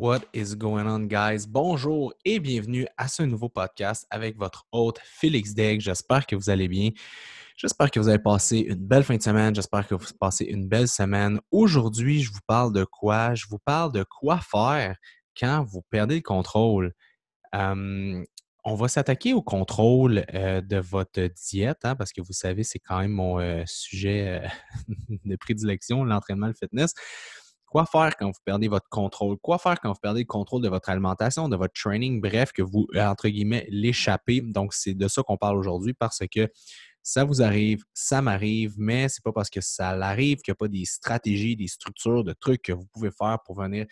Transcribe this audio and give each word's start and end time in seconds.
What 0.00 0.20
is 0.32 0.56
going 0.56 0.86
on, 0.86 1.08
guys? 1.08 1.46
Bonjour 1.46 2.14
et 2.24 2.40
bienvenue 2.40 2.86
à 2.96 3.06
ce 3.06 3.22
nouveau 3.22 3.50
podcast 3.50 4.06
avec 4.08 4.34
votre 4.38 4.64
hôte 4.72 4.98
Félix 5.04 5.52
Degg. 5.52 5.82
J'espère 5.82 6.26
que 6.26 6.34
vous 6.34 6.48
allez 6.48 6.68
bien. 6.68 6.88
J'espère 7.54 7.90
que 7.90 8.00
vous 8.00 8.08
avez 8.08 8.18
passé 8.18 8.60
une 8.60 8.76
belle 8.76 9.04
fin 9.04 9.18
de 9.18 9.22
semaine. 9.22 9.54
J'espère 9.54 9.86
que 9.86 9.94
vous 9.94 10.06
passez 10.18 10.46
une 10.46 10.66
belle 10.66 10.88
semaine. 10.88 11.38
Aujourd'hui, 11.50 12.22
je 12.22 12.32
vous 12.32 12.40
parle 12.46 12.72
de 12.72 12.84
quoi? 12.84 13.34
Je 13.34 13.44
vous 13.50 13.58
parle 13.58 13.92
de 13.92 14.02
quoi 14.02 14.40
faire 14.40 14.96
quand 15.38 15.64
vous 15.64 15.82
perdez 15.90 16.14
le 16.14 16.22
contrôle. 16.22 16.94
on 17.52 18.24
va 18.64 18.88
s'attaquer 18.88 19.34
au 19.34 19.42
contrôle 19.42 20.24
euh, 20.32 20.62
de 20.62 20.78
votre 20.78 21.28
diète, 21.50 21.80
hein, 21.84 21.94
parce 21.94 22.14
que 22.14 22.22
vous 22.22 22.32
savez, 22.32 22.62
c'est 22.62 22.78
quand 22.78 23.00
même 23.00 23.12
mon 23.12 23.38
euh, 23.38 23.64
sujet 23.66 24.40
euh, 24.42 24.48
de 25.26 25.36
prédilection, 25.36 26.04
l'entraînement, 26.04 26.46
le 26.46 26.54
fitness. 26.54 26.94
Quoi 27.70 27.86
faire 27.86 28.16
quand 28.16 28.26
vous 28.26 28.40
perdez 28.44 28.66
votre 28.66 28.88
contrôle? 28.88 29.38
Quoi 29.38 29.56
faire 29.58 29.78
quand 29.80 29.92
vous 29.92 30.00
perdez 30.02 30.22
le 30.22 30.26
contrôle 30.26 30.60
de 30.60 30.68
votre 30.68 30.88
alimentation, 30.88 31.48
de 31.48 31.54
votre 31.54 31.72
training, 31.72 32.20
bref, 32.20 32.50
que 32.52 32.62
vous, 32.62 32.88
euh, 32.96 33.06
entre 33.06 33.28
guillemets, 33.28 33.64
l'échappez. 33.70 34.40
Donc, 34.40 34.74
c'est 34.74 34.94
de 34.94 35.06
ça 35.06 35.22
qu'on 35.22 35.36
parle 35.36 35.56
aujourd'hui 35.56 35.94
parce 35.94 36.18
que 36.34 36.48
ça 37.04 37.22
vous 37.22 37.42
arrive, 37.42 37.84
ça 37.94 38.22
m'arrive, 38.22 38.74
mais 38.76 39.08
c'est 39.08 39.22
pas 39.22 39.32
parce 39.32 39.50
que 39.50 39.60
ça 39.60 39.94
l'arrive 39.94 40.38
qu'il 40.38 40.50
n'y 40.50 40.54
a 40.54 40.56
pas 40.56 40.66
des 40.66 40.84
stratégies, 40.84 41.54
des 41.54 41.68
structures, 41.68 42.24
de 42.24 42.32
trucs 42.32 42.62
que 42.62 42.72
vous 42.72 42.86
pouvez 42.92 43.12
faire 43.16 43.38
pour 43.46 43.54
venir 43.60 43.86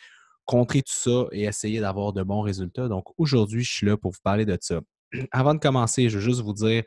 contrer 0.44 0.82
tout 0.82 0.92
ça 0.92 1.26
et 1.30 1.44
essayer 1.44 1.78
d'avoir 1.78 2.12
de 2.12 2.24
bons 2.24 2.40
résultats. 2.40 2.88
Donc, 2.88 3.04
aujourd'hui, 3.16 3.62
je 3.62 3.72
suis 3.72 3.86
là 3.86 3.96
pour 3.96 4.10
vous 4.10 4.18
parler 4.24 4.44
de 4.44 4.58
ça. 4.60 4.80
Avant 5.30 5.54
de 5.54 5.60
commencer, 5.60 6.08
je 6.08 6.18
veux 6.18 6.24
juste 6.24 6.40
vous 6.40 6.52
dire 6.52 6.82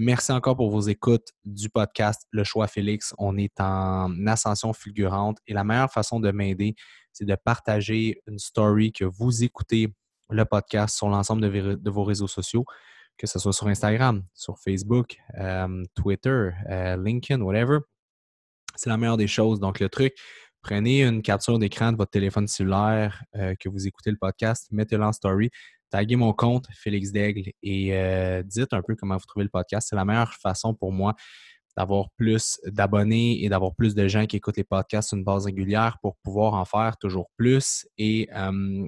Merci 0.00 0.30
encore 0.30 0.54
pour 0.54 0.70
vos 0.70 0.82
écoutes 0.82 1.32
du 1.44 1.68
podcast 1.70 2.28
Le 2.30 2.44
Choix 2.44 2.68
Félix. 2.68 3.16
On 3.18 3.36
est 3.36 3.60
en 3.60 4.28
ascension 4.28 4.72
fulgurante 4.72 5.38
et 5.48 5.52
la 5.52 5.64
meilleure 5.64 5.90
façon 5.90 6.20
de 6.20 6.30
m'aider, 6.30 6.76
c'est 7.12 7.24
de 7.24 7.34
partager 7.34 8.22
une 8.28 8.38
story 8.38 8.92
que 8.92 9.04
vous 9.04 9.42
écoutez 9.42 9.92
le 10.30 10.44
podcast 10.44 10.96
sur 10.96 11.08
l'ensemble 11.08 11.42
de, 11.42 11.90
vos 11.90 12.04
réseaux 12.04 12.28
sociaux, 12.28 12.64
que 13.16 13.26
ce 13.26 13.40
soit 13.40 13.52
sur 13.52 13.66
Instagram, 13.66 14.22
sur 14.34 14.56
Facebook, 14.60 15.16
euh, 15.36 15.82
Twitter, 15.96 16.50
euh, 16.70 16.96
LinkedIn, 16.96 17.40
whatever. 17.40 17.78
C'est 18.76 18.90
la 18.90 18.98
meilleure 18.98 19.16
des 19.16 19.26
choses. 19.26 19.58
Donc, 19.58 19.80
le 19.80 19.88
truc, 19.88 20.14
prenez 20.62 21.02
une 21.02 21.22
capture 21.22 21.58
d'écran 21.58 21.90
de 21.90 21.96
votre 21.96 22.12
téléphone 22.12 22.46
cellulaire 22.46 23.24
euh, 23.34 23.56
que 23.58 23.68
vous 23.68 23.88
écoutez 23.88 24.12
le 24.12 24.16
podcast, 24.16 24.68
mettez-le 24.70 25.02
en 25.02 25.12
story 25.12 25.50
taguez 25.90 26.16
mon 26.16 26.32
compte, 26.32 26.66
Félix 26.72 27.12
Daigle, 27.12 27.50
et 27.62 27.94
euh, 27.94 28.42
dites 28.42 28.72
un 28.72 28.82
peu 28.82 28.94
comment 28.96 29.16
vous 29.16 29.26
trouvez 29.26 29.44
le 29.44 29.50
podcast. 29.50 29.88
C'est 29.90 29.96
la 29.96 30.04
meilleure 30.04 30.34
façon 30.34 30.74
pour 30.74 30.92
moi 30.92 31.14
d'avoir 31.78 32.10
plus 32.16 32.58
d'abonnés 32.66 33.44
et 33.44 33.48
d'avoir 33.48 33.72
plus 33.72 33.94
de 33.94 34.08
gens 34.08 34.26
qui 34.26 34.36
écoutent 34.36 34.56
les 34.56 34.64
podcasts 34.64 35.10
sur 35.10 35.16
une 35.16 35.22
base 35.22 35.46
régulière 35.46 35.98
pour 36.02 36.16
pouvoir 36.24 36.54
en 36.54 36.64
faire 36.64 36.96
toujours 36.98 37.30
plus. 37.36 37.86
Et 37.98 38.28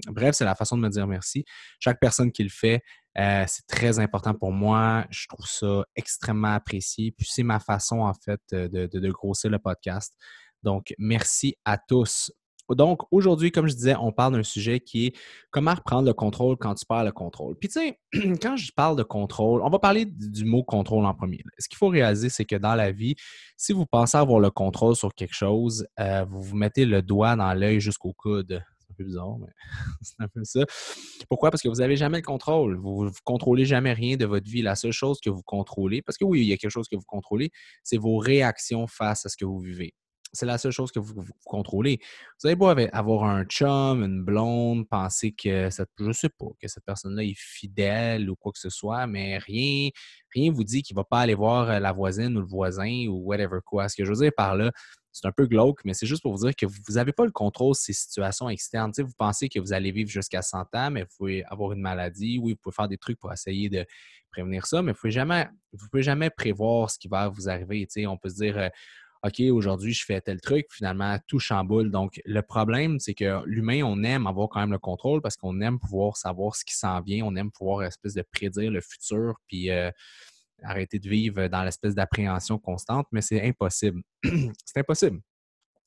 bref, 0.09 0.35
c'est 0.35 0.45
la 0.45 0.57
façon 0.57 0.77
de 0.77 0.83
me 0.83 0.89
dire 0.89 1.07
merci. 1.07 1.45
Chaque 1.79 2.01
personne 2.01 2.33
qui 2.33 2.43
le 2.43 2.49
fait, 2.49 2.83
euh, 3.17 3.45
c'est 3.47 3.67
très 3.69 4.01
important 4.01 4.35
pour 4.35 4.51
moi. 4.51 5.07
Je 5.11 5.27
trouve 5.29 5.47
ça 5.47 5.85
extrêmement 5.95 6.55
apprécié. 6.55 7.13
Puis 7.17 7.29
c'est 7.31 7.45
ma 7.45 7.61
façon, 7.61 8.01
en 8.01 8.15
fait, 8.15 8.41
de, 8.51 8.89
de 8.93 9.11
grossir 9.11 9.51
le 9.51 9.61
podcast. 9.61 10.17
Donc, 10.65 10.93
merci 10.99 11.57
à 11.65 11.79
tous 11.79 12.33
donc, 12.75 13.01
aujourd'hui, 13.11 13.51
comme 13.51 13.69
je 13.69 13.75
disais, 13.75 13.95
on 14.01 14.13
parle 14.13 14.35
d'un 14.35 14.43
sujet 14.43 14.81
qui 14.81 15.07
est 15.07 15.17
comment 15.51 15.75
reprendre 15.75 16.07
le 16.07 16.15
contrôle 16.15 16.57
quand 16.57 16.75
tu 16.75 16.87
perds 16.87 17.05
le 17.05 17.13
contrôle. 17.13 17.57
Puis, 17.57 17.69
tu 17.69 17.81
sais, 17.81 17.99
quand 18.43 18.57
je 18.57 18.73
parle 18.73 18.97
de 18.97 19.03
contrôle, 19.03 19.63
on 19.63 19.71
va 19.71 19.79
parler 19.79 20.05
du 20.07 20.45
mot 20.45 20.63
contrôle 20.63 21.05
en 21.05 21.15
premier. 21.15 21.43
Ce 21.59 21.69
qu'il 21.69 21.79
faut 21.79 21.89
réaliser, 21.89 22.29
c'est 22.29 22.45
que 22.45 22.57
dans 22.57 22.75
la 22.75 22.93
vie, 22.93 23.15
si 23.57 23.73
vous 23.73 23.87
pensez 23.87 24.17
avoir 24.17 24.41
le 24.41 24.51
contrôle 24.51 24.97
sur 24.97 25.15
quelque 25.15 25.35
chose, 25.35 25.87
euh, 25.99 26.25
vous 26.29 26.43
vous 26.43 26.57
mettez 26.57 26.85
le 26.85 27.03
doigt 27.03 27.37
dans 27.37 27.53
l'œil 27.55 27.81
jusqu'au 27.81 28.13
coude. 28.13 28.63
C'est 28.79 28.93
un 28.93 28.95
peu 28.97 29.05
bizarre, 29.05 29.39
mais 29.39 29.49
c'est 30.03 30.21
un 30.21 30.29
peu 30.29 30.45
ça. 30.45 30.61
Pourquoi? 31.29 31.51
Parce 31.51 31.63
que 31.63 31.69
vous 31.69 31.77
n'avez 31.77 31.97
jamais 31.97 32.19
le 32.19 32.25
contrôle. 32.25 32.77
Vous 32.77 33.07
ne 33.07 33.11
contrôlez 33.25 33.65
jamais 33.65 33.93
rien 33.93 34.17
de 34.17 34.27
votre 34.27 34.49
vie. 34.49 34.63
La 34.63 34.77
seule 34.77 34.93
chose 34.93 35.21
que 35.21 35.31
vous 35.31 35.43
contrôlez, 35.43 36.03
parce 36.03 36.19
que 36.19 36.25
oui, 36.25 36.41
il 36.43 36.47
y 36.47 36.53
a 36.53 36.57
quelque 36.57 36.71
chose 36.71 36.89
que 36.89 36.97
vous 36.97 37.05
contrôlez, 37.07 37.51
c'est 37.83 37.99
vos 37.99 38.19
réactions 38.19 38.87
face 38.87 39.27
à 39.27 39.29
ce 39.29 39.37
que 39.37 39.45
vous 39.45 39.59
vivez. 39.61 39.95
C'est 40.33 40.47
la 40.47 40.59
seule 40.59 40.73
chose 40.73 40.93
que 40.93 41.01
vous, 41.01 41.25
contrôlez. 41.45 41.99
Vous 42.41 42.47
avez 42.47 42.57
beau 42.57 42.69
avoir 42.69 43.25
un 43.25 43.45
chum, 43.45 44.05
une 44.05 44.23
blonde, 44.23 44.89
penser 44.89 45.33
que 45.33 45.71
cette, 45.71 45.91
je 45.99 46.13
sais 46.13 46.29
pas, 46.29 46.47
que 46.61 46.69
cette 46.69 46.85
personne-là 46.85 47.25
est 47.25 47.37
fidèle 47.37 48.31
ou 48.31 48.37
quoi 48.37 48.53
que 48.53 48.59
ce 48.59 48.71
soit, 48.71 49.07
mais 49.07 49.39
rien, 49.39 49.91
rien 50.33 50.53
vous 50.53 50.65
dit 50.65 50.83
qu'il 50.83 50.95
ne 50.95 51.01
va 51.01 51.05
pas 51.05 51.21
aller 51.21 51.35
voir 51.35 51.69
euh, 51.69 51.79
la 51.81 51.93
voisine 51.93 52.37
ou 52.37 52.41
le 52.41 52.47
voisin 52.47 53.07
ou 53.09 53.25
whatever 53.25 53.59
quoi. 53.65 53.89
Ce 53.89 53.97
que 53.97 54.05
je 54.05 54.11
veux 54.11 54.23
dire 54.23 54.33
par 54.37 54.55
là, 54.55 54.71
c'est 55.13 55.27
un 55.27 55.33
peu 55.33 55.47
glauque, 55.47 55.81
mais 55.85 55.95
c'est 55.95 56.07
juste 56.07 56.23
pour 56.23 56.37
vous 56.37 56.47
dire 56.47 56.55
que 56.55 56.67
vous 56.67 56.95
n'avez 56.95 57.13
pas 57.13 57.25
le 57.25 57.33
contrôle 57.33 57.73
de 57.73 57.77
ces 57.77 57.93
situations 57.93 58.49
externes. 58.49 58.93
vous 58.99 59.13
pensez 59.19 59.49
que 59.49 59.59
vous 59.59 59.73
allez 59.73 59.91
vivre 59.91 60.09
jusqu'à 60.09 60.43
100 60.43 60.75
ans, 60.75 60.91
mais 60.91 61.03
vous 61.03 61.17
pouvez 61.19 61.45
avoir 61.47 61.73
une 61.73 61.81
maladie. 61.81 62.39
Oui, 62.39 62.53
vous 62.53 62.59
pouvez 62.63 62.75
faire 62.75 62.89
des 62.89 62.99
trucs 62.99 63.19
pour 63.19 63.33
essayer 63.33 63.69
de 63.69 63.85
prévenir 64.31 64.67
ça, 64.67 64.83
mais 64.83 64.93
vous 64.93 65.07
ne 65.07 65.89
pouvez, 65.89 66.03
jamais 66.03 66.31
prévoir 66.31 66.91
ce 66.91 66.99
qui 66.99 67.09
va 67.09 67.29
vous 67.29 67.49
arriver. 67.49 67.87
on 68.07 68.17
peut 68.17 68.29
se 68.29 68.37
dire, 68.37 68.57
euh, 68.57 68.69
OK, 69.23 69.41
aujourd'hui, 69.53 69.93
je 69.93 70.05
fais 70.05 70.21
tel 70.23 70.41
truc, 70.41 70.67
finalement, 70.71 71.19
tout 71.27 71.39
chamboule. 71.39 71.91
Donc, 71.91 72.21
le 72.25 72.41
problème, 72.41 72.99
c'est 73.01 73.13
que 73.13 73.43
l'humain, 73.45 73.83
on 73.85 74.03
aime 74.03 74.27
avoir 74.27 74.49
quand 74.49 74.61
même 74.61 74.73
le 74.73 74.79
contrôle 74.79 75.21
parce 75.21 75.37
qu'on 75.37 75.61
aime 75.61 75.79
pouvoir 75.79 76.17
savoir 76.17 76.57
ce 76.57 76.65
qui 76.65 76.75
s'en 76.75 77.01
vient, 77.03 77.25
on 77.27 77.37
aime 77.37 77.51
pouvoir 77.51 77.83
espèce 77.83 78.15
de 78.15 78.23
prédire 78.23 78.71
le 78.71 78.81
futur, 78.81 79.35
puis 79.47 79.71
euh, 79.71 79.91
arrêter 80.63 80.99
de 80.99 81.09
vivre 81.09 81.49
dans 81.49 81.65
l'espèce 81.65 81.95
d'appréhension 81.95 82.59
constante, 82.59 83.07
mais 83.13 83.21
c'est 83.21 83.47
impossible. 83.47 84.03
c'est 84.25 84.79
impossible. 84.79 85.21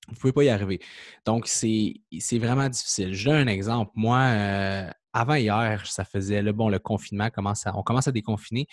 Vous 0.08 0.14
ne 0.14 0.20
pouvez 0.20 0.34
pas 0.34 0.44
y 0.44 0.50
arriver. 0.50 0.80
Donc, 1.26 1.48
c'est 1.48 1.94
vraiment 2.34 2.70
difficile. 2.70 3.14
Je 3.14 3.26
donne 3.26 3.48
un 3.48 3.52
exemple. 3.52 3.92
Moi, 3.96 4.20
euh, 4.20 4.90
avant 5.14 5.36
hier, 5.36 5.86
ça 5.88 6.04
faisait 6.04 6.42
le 6.42 6.52
bon, 6.52 6.70
le 6.70 6.80
confinement, 6.80 7.30
commence 7.30 7.66
on 7.74 7.84
commence 7.84 8.08
à 8.08 8.12
déconfiner 8.12 8.68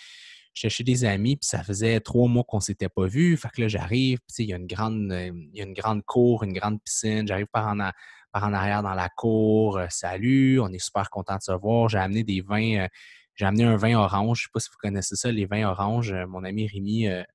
j'étais 0.53 0.69
chez 0.69 0.83
des 0.83 1.05
amis, 1.05 1.37
puis 1.37 1.47
ça 1.47 1.63
faisait 1.63 1.99
trois 1.99 2.27
mois 2.27 2.43
qu'on 2.43 2.57
ne 2.57 2.61
s'était 2.61 2.89
pas 2.89 3.07
vus. 3.07 3.37
Fait 3.37 3.49
que 3.49 3.61
là, 3.61 3.67
j'arrive, 3.67 4.19
puis 4.19 4.43
il 4.43 4.49
y, 4.49 4.53
a 4.53 4.57
une 4.57 4.67
grande, 4.67 5.11
euh, 5.11 5.31
il 5.53 5.57
y 5.57 5.61
a 5.61 5.65
une 5.65 5.73
grande 5.73 6.03
cour, 6.03 6.43
une 6.43 6.53
grande 6.53 6.81
piscine. 6.83 7.27
J'arrive 7.27 7.47
par 7.47 7.67
en, 7.67 7.91
par 8.31 8.43
en 8.43 8.53
arrière 8.53 8.83
dans 8.83 8.93
la 8.93 9.09
cour. 9.09 9.77
Euh, 9.77 9.87
salut, 9.89 10.59
on 10.59 10.69
est 10.69 10.79
super 10.83 11.09
content 11.09 11.37
de 11.37 11.41
se 11.41 11.51
voir. 11.51 11.89
J'ai 11.89 11.99
amené 11.99 12.23
des 12.23 12.41
vins, 12.41 12.83
euh, 12.83 12.87
j'ai 13.35 13.45
amené 13.45 13.63
un 13.63 13.77
vin 13.77 13.95
orange. 13.95 14.39
Je 14.39 14.43
ne 14.43 14.47
sais 14.47 14.51
pas 14.53 14.59
si 14.59 14.69
vous 14.69 14.77
connaissez 14.79 15.15
ça, 15.15 15.31
les 15.31 15.45
vins 15.45 15.67
oranges. 15.67 16.13
mon 16.27 16.43
ami 16.43 16.67
Rémi, 16.67 17.03
il, 17.03 17.25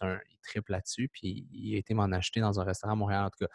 un, 0.00 0.18
il 0.30 0.36
triple 0.42 0.72
là-dessus, 0.72 1.08
puis 1.12 1.46
il 1.52 1.74
a 1.74 1.78
été 1.78 1.94
m'en 1.94 2.04
acheter 2.04 2.40
dans 2.40 2.58
un 2.60 2.64
restaurant 2.64 2.94
à 2.94 2.96
Montréal, 2.96 3.24
en 3.26 3.30
tout 3.30 3.44
cas 3.44 3.52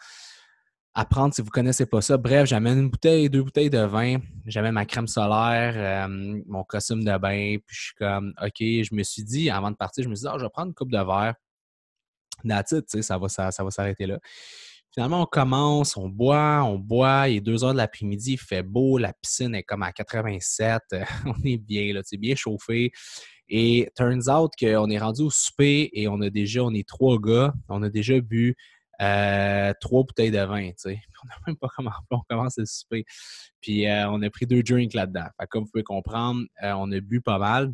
apprendre 0.96 1.34
si 1.34 1.42
vous 1.42 1.48
ne 1.48 1.50
connaissez 1.50 1.84
pas 1.84 2.00
ça. 2.00 2.16
Bref, 2.16 2.48
j'amène 2.48 2.78
une 2.78 2.88
bouteille, 2.88 3.28
deux 3.28 3.42
bouteilles 3.42 3.68
de 3.68 3.80
vin, 3.80 4.16
j'amène 4.46 4.72
ma 4.72 4.86
crème 4.86 5.06
solaire, 5.06 5.74
euh, 5.76 6.42
mon 6.46 6.64
costume 6.64 7.04
de 7.04 7.18
bain, 7.18 7.58
puis 7.64 7.76
je 7.76 7.82
suis 7.82 7.94
comme, 7.94 8.32
OK, 8.42 8.56
je 8.58 8.94
me 8.94 9.02
suis 9.02 9.22
dit, 9.22 9.50
avant 9.50 9.70
de 9.70 9.76
partir, 9.76 10.04
je 10.04 10.08
me 10.08 10.14
suis 10.14 10.22
dit, 10.22 10.28
ah, 10.32 10.38
je 10.38 10.44
vais 10.44 10.50
prendre 10.50 10.68
une 10.68 10.74
coupe 10.74 10.90
de 10.90 10.96
verre. 10.96 11.34
That's 12.44 12.74
ça 13.02 13.18
va, 13.18 13.28
ça, 13.28 13.50
va 13.58 13.70
s'arrêter 13.70 14.06
là. 14.06 14.18
Finalement, 14.94 15.22
on 15.22 15.26
commence, 15.26 15.98
on 15.98 16.08
boit, 16.08 16.62
on 16.64 16.78
boit, 16.78 17.28
il 17.28 17.36
est 17.36 17.40
deux 17.42 17.62
heures 17.62 17.72
de 17.72 17.78
l'après-midi, 17.78 18.32
il 18.32 18.38
fait 18.38 18.62
beau, 18.62 18.96
la 18.96 19.12
piscine 19.12 19.54
est 19.54 19.64
comme 19.64 19.82
à 19.82 19.92
87, 19.92 20.80
on 21.26 21.34
est 21.44 21.58
bien, 21.58 21.92
là, 21.92 22.00
bien 22.12 22.34
chauffé. 22.34 22.90
Et 23.48 23.88
turns 23.94 24.28
out 24.30 24.52
qu'on 24.58 24.88
est 24.88 24.98
rendu 24.98 25.22
au 25.22 25.30
souper 25.30 25.90
et 25.92 26.08
on 26.08 26.20
a 26.22 26.30
déjà, 26.30 26.62
on 26.62 26.72
est 26.72 26.88
trois 26.88 27.18
gars, 27.20 27.52
on 27.68 27.82
a 27.82 27.90
déjà 27.90 28.18
bu 28.20 28.56
euh, 29.02 29.72
trois 29.80 30.02
bouteilles 30.04 30.30
de 30.30 30.40
vin, 30.40 30.70
tu 30.70 30.74
sais. 30.76 31.00
On 31.22 31.28
n'a 31.28 31.34
même 31.46 31.56
pas 31.56 31.68
commencé, 31.68 31.98
on 32.10 32.20
commence 32.28 32.58
à 32.58 32.64
souper. 32.64 33.04
Puis 33.60 33.86
euh, 33.86 34.08
on 34.10 34.22
a 34.22 34.30
pris 34.30 34.46
deux 34.46 34.62
drinks 34.62 34.94
là-dedans. 34.94 35.26
comme 35.50 35.64
vous 35.64 35.70
pouvez 35.70 35.82
comprendre, 35.82 36.42
euh, 36.62 36.72
on 36.76 36.90
a 36.92 37.00
bu 37.00 37.20
pas 37.20 37.38
mal. 37.38 37.72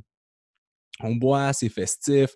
On 1.00 1.16
boit, 1.16 1.52
c'est 1.52 1.68
festif. 1.68 2.30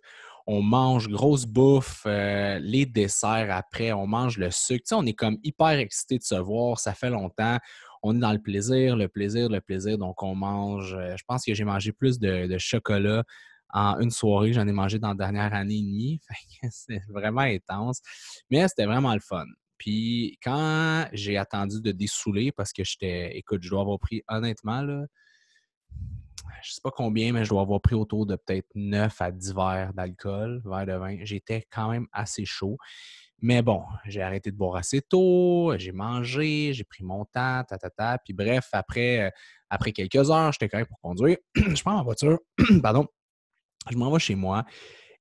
On 0.46 0.62
mange 0.62 1.08
grosse 1.08 1.46
bouffe, 1.46 2.04
les 2.04 2.86
desserts 2.86 3.48
après, 3.50 3.92
on 3.92 4.06
mange 4.06 4.38
le 4.38 4.50
sucre. 4.52 4.84
On 4.92 5.04
est 5.04 5.14
comme 5.14 5.38
hyper 5.42 5.70
excité 5.70 6.18
de 6.18 6.22
se 6.22 6.36
voir, 6.36 6.78
ça 6.78 6.94
fait 6.94 7.10
longtemps. 7.10 7.58
On 8.02 8.14
est 8.14 8.20
dans 8.20 8.32
le 8.32 8.40
plaisir, 8.40 8.94
le 8.94 9.08
plaisir, 9.08 9.48
le 9.48 9.60
plaisir. 9.60 9.98
Donc, 9.98 10.22
on 10.22 10.36
mange. 10.36 10.96
je 10.96 11.22
pense 11.26 11.44
que 11.44 11.52
j'ai 11.52 11.64
mangé 11.64 11.90
plus 11.90 12.20
de 12.20 12.58
chocolat 12.58 13.24
en 13.70 13.98
une 14.00 14.10
soirée. 14.10 14.52
J'en 14.52 14.66
ai 14.66 14.72
mangé 14.72 14.98
dans 14.98 15.08
la 15.08 15.14
dernière 15.14 15.54
année 15.54 15.78
et 15.78 15.82
demie. 15.82 16.20
C'est 16.70 17.02
vraiment 17.08 17.42
intense. 17.42 18.00
Mais 18.50 18.66
c'était 18.68 18.86
vraiment 18.86 19.14
le 19.14 19.20
fun. 19.20 19.46
Puis 19.78 20.38
quand 20.42 21.08
j'ai 21.12 21.36
attendu 21.36 21.80
de 21.80 21.92
dessouler, 21.92 22.52
parce 22.52 22.72
que 22.72 22.84
j'étais, 22.84 23.36
écoute, 23.36 23.62
je 23.62 23.70
dois 23.70 23.82
avoir 23.82 23.98
pris, 23.98 24.22
honnêtement, 24.28 24.82
là, 24.82 25.04
je 26.62 26.72
sais 26.72 26.80
pas 26.82 26.90
combien, 26.90 27.32
mais 27.32 27.44
je 27.44 27.50
dois 27.50 27.62
avoir 27.62 27.80
pris 27.80 27.94
autour 27.94 28.26
de 28.26 28.36
peut-être 28.36 28.66
9 28.74 29.20
à 29.20 29.30
10 29.30 29.54
verres 29.54 29.92
d'alcool, 29.94 30.62
verres 30.64 30.86
de 30.86 30.92
vin. 30.94 31.18
J'étais 31.22 31.64
quand 31.70 31.90
même 31.90 32.06
assez 32.12 32.44
chaud. 32.44 32.78
Mais 33.42 33.60
bon, 33.60 33.84
j'ai 34.06 34.22
arrêté 34.22 34.50
de 34.50 34.56
boire 34.56 34.76
assez 34.76 35.02
tôt, 35.02 35.74
j'ai 35.76 35.92
mangé, 35.92 36.72
j'ai 36.72 36.84
pris 36.84 37.04
mon 37.04 37.26
temps, 37.26 37.62
ta, 37.68 37.76
ta, 37.78 37.90
ta. 37.90 38.18
Puis 38.24 38.32
bref, 38.32 38.68
après, 38.72 39.30
après 39.68 39.92
quelques 39.92 40.30
heures, 40.30 40.52
j'étais 40.52 40.74
même 40.74 40.86
pour 40.86 40.98
conduire. 41.00 41.36
je 41.54 41.82
prends 41.82 41.96
ma 41.96 42.02
voiture, 42.02 42.38
pardon, 42.82 43.06
je 43.90 43.96
m'en 43.96 44.10
vais 44.10 44.18
chez 44.18 44.34
moi. 44.34 44.64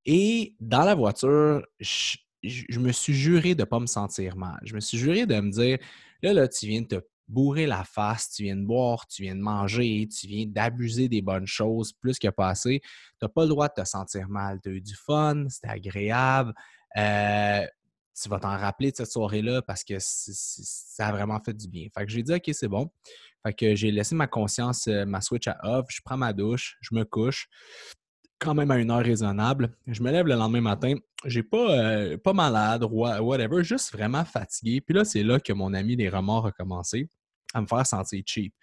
Et 0.05 0.55
dans 0.59 0.83
la 0.83 0.95
voiture, 0.95 1.65
je, 1.79 2.79
me 2.79 2.91
suis 2.91 3.13
juré 3.13 3.55
de 3.55 3.61
ne 3.61 3.65
pas 3.65 3.79
me 3.79 3.87
sentir 3.87 4.35
mal. 4.35 4.59
Je 4.63 4.75
me 4.75 4.79
suis 4.79 4.97
juré 4.97 5.25
de 5.25 5.39
me 5.39 5.51
dire, 5.51 5.79
là, 6.21 6.33
là, 6.33 6.47
tu 6.47 6.67
viens 6.67 6.81
de 6.81 6.87
te 6.87 7.05
bourrer 7.27 7.65
la 7.65 7.83
face, 7.83 8.29
tu 8.29 8.43
viens 8.43 8.55
de 8.55 8.65
boire, 8.65 9.07
tu 9.07 9.23
viens 9.23 9.35
de 9.35 9.41
manger, 9.41 10.07
tu 10.07 10.27
viens 10.27 10.45
d'abuser 10.45 11.09
des 11.09 11.23
bonnes 11.23 11.47
choses 11.47 11.93
plus 11.93 12.19
que 12.19 12.27
pas. 12.27 12.53
Tu 12.53 12.79
n'as 13.21 13.29
pas 13.29 13.43
le 13.43 13.49
droit 13.49 13.67
de 13.67 13.81
te 13.81 13.87
sentir 13.87 14.29
mal. 14.29 14.59
Tu 14.61 14.69
as 14.69 14.71
eu 14.73 14.81
du 14.81 14.95
fun, 14.95 15.45
c'était 15.49 15.69
agréable. 15.69 16.53
Euh, 16.97 17.65
tu 18.21 18.29
vas 18.29 18.39
t'en 18.39 18.55
rappeler 18.55 18.91
de 18.91 18.97
cette 18.97 19.11
soirée-là 19.11 19.61
parce 19.61 19.83
que 19.83 19.95
ça 19.99 21.07
a 21.07 21.11
vraiment 21.11 21.39
fait 21.43 21.53
du 21.53 21.67
bien. 21.67 21.87
Fait 21.97 22.05
que 22.05 22.11
j'ai 22.11 22.23
dit, 22.23 22.33
OK, 22.33 22.49
c'est 22.53 22.67
bon. 22.67 22.89
Fait 23.45 23.53
que 23.53 23.75
j'ai 23.75 23.91
laissé 23.91 24.15
ma 24.15 24.27
conscience, 24.27 24.87
euh, 24.87 25.05
ma 25.05 25.21
switch 25.21 25.47
à 25.47 25.57
off, 25.63 25.87
je 25.89 26.01
prends 26.03 26.17
ma 26.17 26.31
douche, 26.31 26.77
je 26.81 26.95
me 26.95 27.03
couche, 27.03 27.47
quand 28.39 28.53
même 28.53 28.71
à 28.71 28.77
une 28.77 28.91
heure 28.91 29.03
raisonnable. 29.03 29.75
Je 29.87 30.01
me 30.01 30.11
lève 30.11 30.27
le 30.27 30.35
lendemain 30.35 30.61
matin, 30.61 30.95
j'ai 31.25 31.43
pas, 31.43 31.71
euh, 31.71 32.17
pas 32.17 32.33
malade, 32.33 32.85
whatever, 32.89 33.63
juste 33.63 33.91
vraiment 33.91 34.25
fatigué. 34.25 34.81
Puis 34.81 34.93
là, 34.93 35.05
c'est 35.05 35.23
là 35.23 35.39
que 35.39 35.53
mon 35.53 35.73
ami 35.73 35.95
les 35.95 36.09
remords 36.09 36.47
a 36.47 36.51
commencé 36.51 37.09
à 37.53 37.61
me 37.61 37.67
faire 37.67 37.85
sentir 37.85 38.21
cheap 38.25 38.53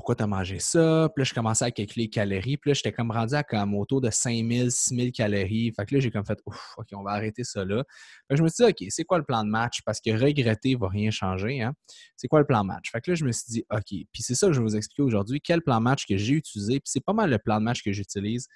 pourquoi 0.00 0.14
tu 0.14 0.22
as 0.22 0.26
mangé 0.26 0.58
ça? 0.58 1.10
Puis 1.14 1.20
là, 1.20 1.24
je 1.24 1.34
commençais 1.34 1.66
à 1.66 1.70
calculer 1.70 2.04
les 2.06 2.10
calories. 2.10 2.56
Puis 2.56 2.70
là, 2.70 2.74
j'étais 2.74 2.90
comme 2.90 3.10
rendu 3.10 3.34
à 3.34 3.42
comme 3.42 3.74
autour 3.74 4.00
de 4.00 4.08
5000, 4.08 4.70
6000 4.70 5.12
calories. 5.12 5.72
Fait 5.76 5.84
que 5.84 5.94
là, 5.94 6.00
j'ai 6.00 6.10
comme 6.10 6.24
fait, 6.24 6.38
ouf, 6.46 6.74
OK, 6.78 6.86
on 6.94 7.02
va 7.02 7.10
arrêter 7.10 7.44
ça 7.44 7.66
là. 7.66 7.84
Fait 8.26 8.34
que 8.34 8.36
je 8.36 8.42
me 8.42 8.48
suis 8.48 8.64
dit, 8.64 8.70
OK, 8.70 8.88
c'est 8.88 9.04
quoi 9.04 9.18
le 9.18 9.24
plan 9.24 9.44
de 9.44 9.50
match? 9.50 9.82
Parce 9.84 10.00
que 10.00 10.10
regretter 10.10 10.74
va 10.74 10.88
rien 10.88 11.10
changer. 11.10 11.60
Hein? 11.60 11.74
C'est 12.16 12.28
quoi 12.28 12.40
le 12.40 12.46
plan 12.46 12.62
de 12.62 12.68
match? 12.68 12.90
Fait 12.90 13.02
que 13.02 13.10
là, 13.10 13.14
je 13.14 13.26
me 13.26 13.32
suis 13.32 13.52
dit, 13.52 13.64
OK. 13.70 14.06
Puis 14.10 14.22
c'est 14.22 14.34
ça 14.34 14.46
que 14.46 14.54
je 14.54 14.60
vais 14.60 14.64
vous 14.64 14.76
expliquer 14.76 15.02
aujourd'hui. 15.02 15.38
Quel 15.42 15.60
plan 15.60 15.76
de 15.76 15.84
match 15.84 16.06
que 16.06 16.16
j'ai 16.16 16.32
utilisé? 16.32 16.80
Puis 16.80 16.90
c'est 16.90 17.04
pas 17.04 17.12
mal 17.12 17.28
le 17.28 17.38
plan 17.38 17.58
de 17.58 17.64
match 17.64 17.82
que 17.82 17.92
j'utilise 17.92 18.48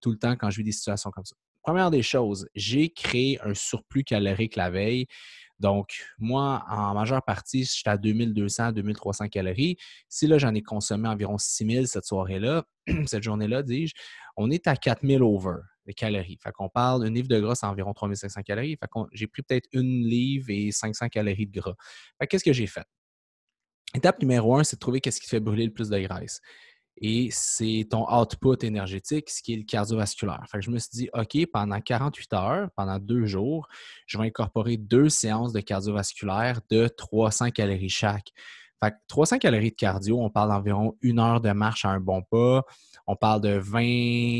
tout 0.00 0.10
le 0.10 0.18
temps 0.18 0.36
quand 0.36 0.50
je 0.50 0.58
vis 0.58 0.64
des 0.64 0.72
situations 0.72 1.10
comme 1.10 1.24
ça. 1.24 1.36
Première 1.62 1.90
des 1.90 2.02
choses, 2.02 2.48
j'ai 2.54 2.90
créé 2.90 3.38
un 3.42 3.52
surplus 3.52 4.04
calorique 4.04 4.56
la 4.56 4.70
veille. 4.70 5.06
Donc, 5.58 6.04
moi, 6.18 6.64
en 6.68 6.94
majeure 6.94 7.22
partie, 7.22 7.64
j'étais 7.64 7.90
à 7.90 7.98
2200, 7.98 8.72
2300 8.72 9.28
calories. 9.28 9.76
Si 10.08 10.26
là, 10.26 10.38
j'en 10.38 10.54
ai 10.54 10.62
consommé 10.62 11.08
environ 11.08 11.36
6000 11.36 11.88
cette 11.88 12.04
soirée-là, 12.04 12.64
cette 13.06 13.24
journée-là, 13.24 13.62
dis-je, 13.62 13.92
on 14.36 14.50
est 14.50 14.68
à 14.68 14.76
4000 14.76 15.22
over 15.22 15.56
de 15.86 15.92
calories. 15.92 16.38
Fait 16.42 16.52
qu'on 16.52 16.68
parle 16.68 17.04
d'une 17.04 17.14
livre 17.14 17.28
de 17.28 17.40
gras, 17.40 17.56
c'est 17.56 17.66
environ 17.66 17.92
3500 17.92 18.42
calories. 18.42 18.76
Fait 18.80 18.88
qu'on, 18.88 19.08
j'ai 19.12 19.26
pris 19.26 19.42
peut-être 19.42 19.68
une 19.72 20.06
livre 20.06 20.46
et 20.50 20.70
500 20.70 21.08
calories 21.08 21.46
de 21.46 21.60
gras. 21.60 21.74
Fait 22.20 22.26
qu'est-ce 22.28 22.44
que 22.44 22.52
j'ai 22.52 22.66
fait? 22.66 22.86
Étape 23.94 24.20
numéro 24.20 24.54
un, 24.56 24.64
c'est 24.64 24.76
de 24.76 24.80
trouver 24.80 25.00
qu'est-ce 25.00 25.20
qui 25.20 25.28
fait 25.28 25.40
brûler 25.40 25.64
le 25.64 25.72
plus 25.72 25.88
de 25.88 25.98
graisse 25.98 26.40
et 27.00 27.28
c'est 27.30 27.86
ton 27.90 28.06
output 28.12 28.56
énergétique, 28.62 29.30
ce 29.30 29.42
qui 29.42 29.54
est 29.54 29.56
le 29.56 29.64
cardiovasculaire. 29.64 30.44
Fait 30.50 30.58
que 30.58 30.64
je 30.64 30.70
me 30.70 30.78
suis 30.78 30.90
dit, 30.92 31.10
OK, 31.14 31.36
pendant 31.52 31.80
48 31.80 32.32
heures, 32.34 32.68
pendant 32.76 32.98
deux 32.98 33.26
jours, 33.26 33.68
je 34.06 34.18
vais 34.18 34.26
incorporer 34.26 34.76
deux 34.76 35.08
séances 35.08 35.52
de 35.52 35.60
cardiovasculaire 35.60 36.60
de 36.70 36.88
300 36.88 37.50
calories 37.50 37.88
chaque. 37.88 38.32
Fait 38.82 38.92
que 38.92 38.96
300 39.08 39.38
calories 39.38 39.70
de 39.70 39.76
cardio, 39.76 40.20
on 40.20 40.30
parle 40.30 40.50
d'environ 40.50 40.96
une 41.02 41.18
heure 41.18 41.40
de 41.40 41.50
marche 41.50 41.84
à 41.84 41.88
un 41.88 42.00
bon 42.00 42.22
pas. 42.22 42.62
On 43.06 43.16
parle 43.16 43.40
de 43.40 43.58
20 43.58 43.80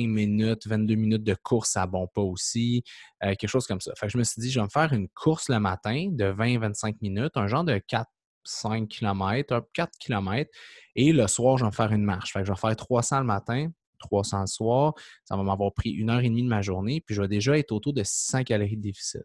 minutes, 0.06 0.66
22 0.66 0.94
minutes 0.94 1.24
de 1.24 1.34
course 1.34 1.76
à 1.76 1.86
bon 1.86 2.06
pas 2.06 2.20
aussi, 2.20 2.84
euh, 3.24 3.34
quelque 3.34 3.48
chose 3.48 3.66
comme 3.66 3.80
ça. 3.80 3.92
Fait 3.96 4.06
que 4.06 4.12
je 4.12 4.18
me 4.18 4.24
suis 4.24 4.40
dit, 4.40 4.50
je 4.50 4.60
vais 4.60 4.64
me 4.64 4.70
faire 4.70 4.92
une 4.92 5.08
course 5.08 5.48
le 5.48 5.58
matin 5.58 6.08
de 6.12 6.26
20-25 6.26 6.96
minutes, 7.00 7.32
un 7.36 7.46
genre 7.46 7.64
de 7.64 7.78
4 7.78 8.08
5 8.44 8.88
km, 8.88 9.66
4 9.72 9.90
km. 9.98 10.50
Et 10.96 11.12
le 11.12 11.26
soir, 11.26 11.58
je 11.58 11.64
vais 11.64 11.72
faire 11.72 11.92
une 11.92 12.04
marche. 12.04 12.32
je 12.34 12.40
vais 12.40 12.56
faire 12.56 12.76
300 12.76 13.20
le 13.20 13.24
matin, 13.24 13.68
300 14.00 14.40
le 14.40 14.46
soir. 14.46 14.94
Ça 15.24 15.36
va 15.36 15.42
m'avoir 15.42 15.72
pris 15.72 15.90
une 15.90 16.10
heure 16.10 16.20
et 16.20 16.28
demie 16.28 16.42
de 16.42 16.48
ma 16.48 16.62
journée. 16.62 17.00
Puis 17.00 17.14
je 17.14 17.22
vais 17.22 17.28
déjà 17.28 17.58
être 17.58 17.72
autour 17.72 17.92
de 17.92 18.02
600 18.02 18.44
calories 18.44 18.76
de 18.76 18.82
déficit. 18.82 19.24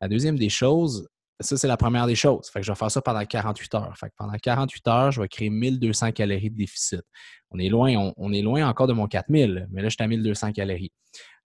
La 0.00 0.08
deuxième 0.08 0.38
des 0.38 0.50
choses, 0.50 1.08
ça, 1.40 1.56
c'est 1.56 1.68
la 1.68 1.76
première 1.76 2.06
des 2.06 2.14
choses. 2.14 2.48
Fait 2.48 2.60
que 2.60 2.66
je 2.66 2.72
vais 2.72 2.76
faire 2.76 2.90
ça 2.90 3.02
pendant 3.02 3.24
48 3.24 3.74
heures. 3.74 3.96
Fait 3.98 4.10
pendant 4.16 4.32
48 4.32 4.88
heures, 4.88 5.12
je 5.12 5.20
vais 5.20 5.28
créer 5.28 5.50
1200 5.50 6.12
calories 6.12 6.50
de 6.50 6.56
déficit. 6.56 7.02
On 7.50 7.58
est 7.58 7.68
loin, 7.68 8.12
on, 8.16 8.32
est 8.32 8.42
loin 8.42 8.66
encore 8.66 8.86
de 8.86 8.94
mon 8.94 9.06
4000, 9.06 9.68
mais 9.70 9.82
là, 9.82 9.88
je 9.88 9.94
suis 9.94 10.02
à 10.02 10.08
1200 10.08 10.52
calories. 10.52 10.92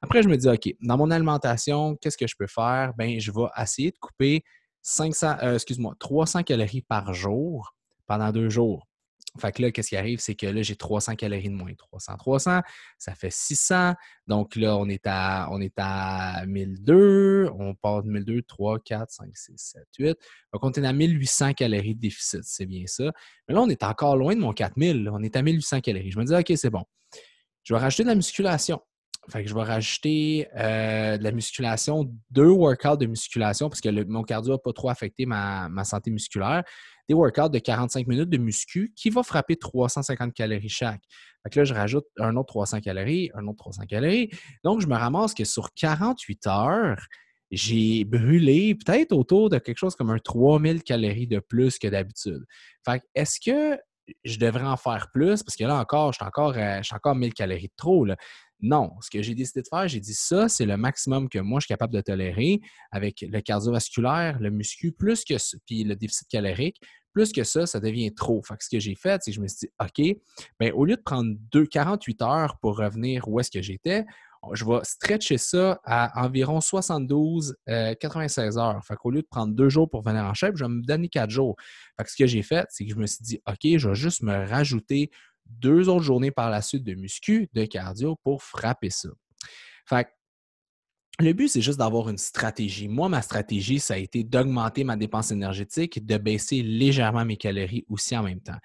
Après, 0.02 0.24
je 0.24 0.30
me 0.30 0.38
dis, 0.38 0.48
OK, 0.48 0.74
dans 0.82 0.98
mon 0.98 1.12
alimentation, 1.12 1.96
qu'est-ce 1.98 2.18
que 2.18 2.28
je 2.28 2.36
peux 2.38 2.48
faire? 2.48 2.94
Bien, 2.98 3.20
je 3.20 3.32
vais 3.32 3.48
essayer 3.62 3.92
de 3.92 3.98
couper 4.00 4.44
500, 4.82 5.38
euh, 5.44 5.56
excuse-moi, 5.56 5.96
300 6.00 6.44
calories 6.44 6.82
par 6.82 7.14
jour 7.14 7.76
pendant 8.08 8.32
deux 8.32 8.50
jours. 8.50 8.88
Fait 9.40 9.54
que 9.54 9.62
là, 9.62 9.72
qu'est-ce 9.72 9.90
qui 9.90 9.96
arrive, 9.96 10.20
c'est 10.20 10.36
que 10.36 10.46
là, 10.46 10.62
j'ai 10.62 10.76
300 10.76 11.16
calories 11.16 11.50
de 11.50 11.56
moins. 11.56 11.74
300, 11.74 12.18
300, 12.18 12.62
ça 12.98 13.16
fait 13.16 13.32
600. 13.32 13.94
Donc 14.28 14.58
là, 14.58 14.76
on 14.76 14.90
est 14.90 15.08
à, 15.08 15.48
on 15.52 15.62
est 15.62 15.74
à 15.78 16.44
1002. 16.46 17.50
On 17.58 17.74
part 17.74 18.04
de 18.04 18.10
1002, 18.10 18.42
3, 18.42 18.80
4, 18.80 19.10
5, 19.10 19.30
6, 19.34 19.54
7, 19.56 19.84
8. 20.00 20.18
Donc, 20.52 20.64
on 20.64 20.72
est 20.72 20.86
à 20.86 20.92
1800 20.92 21.54
calories 21.54 21.96
de 21.96 22.02
déficit. 22.02 22.42
C'est 22.44 22.66
bien 22.66 22.84
ça. 22.88 23.12
Mais 23.48 23.56
là, 23.56 23.62
on 23.62 23.70
est 23.70 23.84
encore 23.84 24.18
loin 24.18 24.36
de 24.36 24.42
mon 24.42 24.52
4000. 24.52 25.10
On 25.14 25.24
est 25.24 25.36
à 25.38 25.42
1800 25.42 25.80
calories. 25.80 26.12
Je 26.12 26.20
me 26.20 26.26
dis, 26.26 26.36
OK, 26.36 26.52
c'est 26.58 26.70
bon. 26.70 26.84
Je 27.64 27.74
vais 27.74 27.80
rajouter 27.80 28.04
de 28.04 28.10
la 28.10 28.16
musculation. 28.16 28.82
Fait 29.30 29.44
que 29.44 29.50
je 29.50 29.54
vais 29.54 29.64
rajouter 29.64 30.48
euh, 30.58 31.18
de 31.18 31.24
la 31.24 31.32
musculation, 31.32 32.12
deux 32.32 32.50
workouts 32.50 32.98
de 32.98 33.06
musculation, 33.06 33.70
parce 33.70 33.80
que 33.80 34.04
mon 34.06 34.24
cardio 34.24 34.54
n'a 34.54 34.58
pas 34.58 34.74
trop 34.74 34.90
affecté 34.90 35.26
ma, 35.26 35.70
santé 35.84 36.10
musculaire. 36.10 36.64
Des 37.08 37.14
workouts 37.14 37.50
de 37.50 37.60
45 37.60 38.08
minutes 38.08 38.30
de 38.30 38.38
muscu 38.38 38.94
qui 38.96 39.10
va 39.10 39.22
frapper 39.22 39.58
350 39.58 40.34
calories 40.34 40.70
chaque. 40.70 41.02
Fait 41.44 41.50
que 41.50 41.60
là, 41.60 41.66
je 41.66 41.74
rajoute 41.74 42.06
un 42.18 42.36
autre 42.36 42.48
300 42.48 42.80
calories, 42.82 43.30
un 43.36 43.46
autre 43.48 43.58
300 43.58 43.84
calories. 43.88 44.30
Donc, 44.64 44.82
je 44.82 44.88
me 44.88 44.96
ramasse 44.96 45.34
que 45.34 45.44
sur 45.44 45.74
48 45.74 46.48
heures, 46.48 46.98
j'ai 47.52 48.06
brûlé 48.06 48.76
peut-être 48.76 49.12
autour 49.12 49.50
de 49.50 49.60
quelque 49.60 49.78
chose 49.78 49.96
comme 49.96 50.10
un 50.10 50.20
3000 50.20 50.84
calories 50.84 51.28
de 51.28 51.40
plus 51.40 51.78
que 51.78 51.88
d'habitude. 51.88 52.44
Fait 52.86 53.02
est-ce 53.14 53.40
que 53.40 53.78
je 54.24 54.38
devrais 54.40 54.66
en 54.66 54.78
faire 54.78 55.10
plus? 55.14 55.44
Parce 55.44 55.56
que 55.56 55.64
là 55.64 55.78
encore, 55.78 56.14
je 56.14 56.18
suis 56.18 56.26
encore, 56.26 56.54
euh, 56.56 56.82
encore 56.92 57.16
1000 57.16 57.34
calories 57.34 57.68
de 57.68 57.74
trop. 57.76 58.06
Non, 58.62 58.92
ce 59.02 59.10
que 59.10 59.22
j'ai 59.22 59.34
décidé 59.34 59.62
de 59.62 59.68
faire, 59.68 59.88
j'ai 59.88 60.00
dit 60.00 60.14
ça, 60.14 60.48
c'est 60.48 60.66
le 60.66 60.78
maximum 60.78 61.30
que 61.30 61.40
moi 61.40 61.60
je 61.60 61.66
suis 61.66 61.74
capable 61.74 61.94
de 61.94 62.02
tolérer 62.02 62.62
avec 62.92 63.22
le 63.28 63.42
cardiovasculaire, 63.42 64.40
le 64.40 64.52
muscu, 64.52 64.92
plus 64.92 65.26
que 65.26 65.34
puis 65.66 65.84
le 65.84 65.96
déficit 65.96 66.28
calorique. 66.28 66.80
Plus 67.14 67.34
que 67.34 67.44
ça, 67.44 67.66
ça 67.66 67.82
devient 67.82 68.14
trop. 68.14 68.42
Fait 68.42 68.56
ce 68.60 68.70
que 68.70 68.80
j'ai 68.80 68.96
fait, 68.96 69.22
c'est 69.22 69.32
que 69.32 69.36
je 69.36 69.42
me 69.42 69.48
suis 69.48 69.68
dit, 69.68 69.70
OK, 69.82 70.18
bien, 70.60 70.72
au 70.74 70.86
lieu 70.86 70.96
de 70.96 71.02
prendre 71.02 71.36
48 71.70 72.22
heures 72.22 72.58
pour 72.62 72.78
revenir 72.78 73.28
où 73.28 73.40
est-ce 73.40 73.52
que 73.52 73.62
j'étais, 73.62 74.06
je 74.54 74.66
vais 74.66 74.80
stretcher 74.84 75.38
ça 75.38 75.80
à 75.86 76.24
environ 76.24 76.62
72, 76.62 77.56
96 78.00 78.58
euh, 78.58 78.62
heures. 78.62 78.84
Fait 78.84 78.96
qu'au 78.96 79.12
lieu 79.12 79.22
de 79.22 79.28
prendre 79.28 79.54
deux 79.54 79.70
jours 79.70 79.90
pour 79.90 80.02
venir 80.02 80.24
en 80.24 80.34
shape, 80.34 80.56
je 80.56 80.64
vais 80.64 80.70
me 80.70 80.82
donner 80.82 81.10
quatre 81.10 81.30
jours. 81.30 81.56
Fait 81.98 82.08
ce 82.08 82.16
que 82.16 82.26
j'ai 82.26 82.42
fait, 82.42 82.66
c'est 82.70 82.86
que 82.86 82.92
je 82.92 82.96
me 82.96 83.06
suis 83.06 83.24
dit, 83.24 83.42
OK, 83.48 83.78
je 83.78 83.90
vais 83.90 83.96
juste 83.96 84.24
me 84.24 84.48
rajouter 84.48 85.12
deux 85.46 85.90
autres 85.90 86.04
journées 86.04 86.32
par 86.32 86.50
la 86.50 86.62
suite 86.62 86.84
de 86.84 86.94
muscu, 86.96 87.50
de 87.54 87.66
cardio 87.66 88.18
pour 88.24 88.44
frapper 88.44 88.90
ça. 88.90 89.10
Fait 89.86 90.08
le 91.20 91.34
but, 91.34 91.50
c'est 91.50 91.62
juste 91.62 91.78
d'avoir 91.78 92.10
une 92.10 92.18
stratégie. 92.18 92.88
Moi, 92.88 93.08
ma 93.10 93.22
stratégie, 93.22 93.80
ça 93.80 93.94
a 93.94 93.98
été 93.98 94.24
d'augmenter 94.24 94.84
ma 94.84 94.96
dépense 94.96 95.32
énergétique 95.32 96.04
de 96.04 96.18
baisser 96.18 96.64
légèrement 96.64 97.26
mes 97.26 97.38
calories 97.38 97.86
aussi 97.90 98.18
en 98.18 98.24
même 98.24 98.42
temps. 98.42 98.58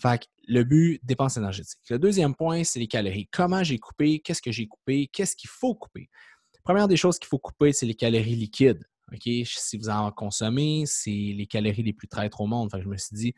Fait 0.00 0.26
le 0.48 0.64
but, 0.64 0.98
dépense 1.02 1.36
énergétique. 1.36 1.78
Le 1.90 1.98
deuxième 1.98 2.34
point, 2.34 2.64
c'est 2.64 2.78
les 2.78 2.88
calories. 2.88 3.28
Comment 3.30 3.62
j'ai 3.62 3.78
coupé, 3.78 4.20
qu'est-ce 4.20 4.40
que 4.40 4.50
j'ai 4.50 4.66
coupé, 4.66 5.08
qu'est-ce 5.12 5.36
qu'il 5.36 5.50
faut 5.50 5.74
couper? 5.74 6.08
Première 6.64 6.88
des 6.88 6.96
choses 6.96 7.18
qu'il 7.18 7.28
faut 7.28 7.38
couper, 7.38 7.72
c'est 7.72 7.86
les 7.86 7.94
calories 7.94 8.36
liquides. 8.36 8.82
Si 9.44 9.76
vous 9.76 9.88
en 9.88 10.10
consommez, 10.12 10.84
c'est 10.86 11.10
les 11.10 11.46
calories 11.46 11.82
les 11.82 11.92
plus 11.92 12.08
traîtres 12.08 12.40
au 12.40 12.46
monde. 12.46 12.70
Fait 12.70 12.80
je 12.80 12.88
me 12.88 12.96
suis 12.96 13.16
dit, 13.16 13.34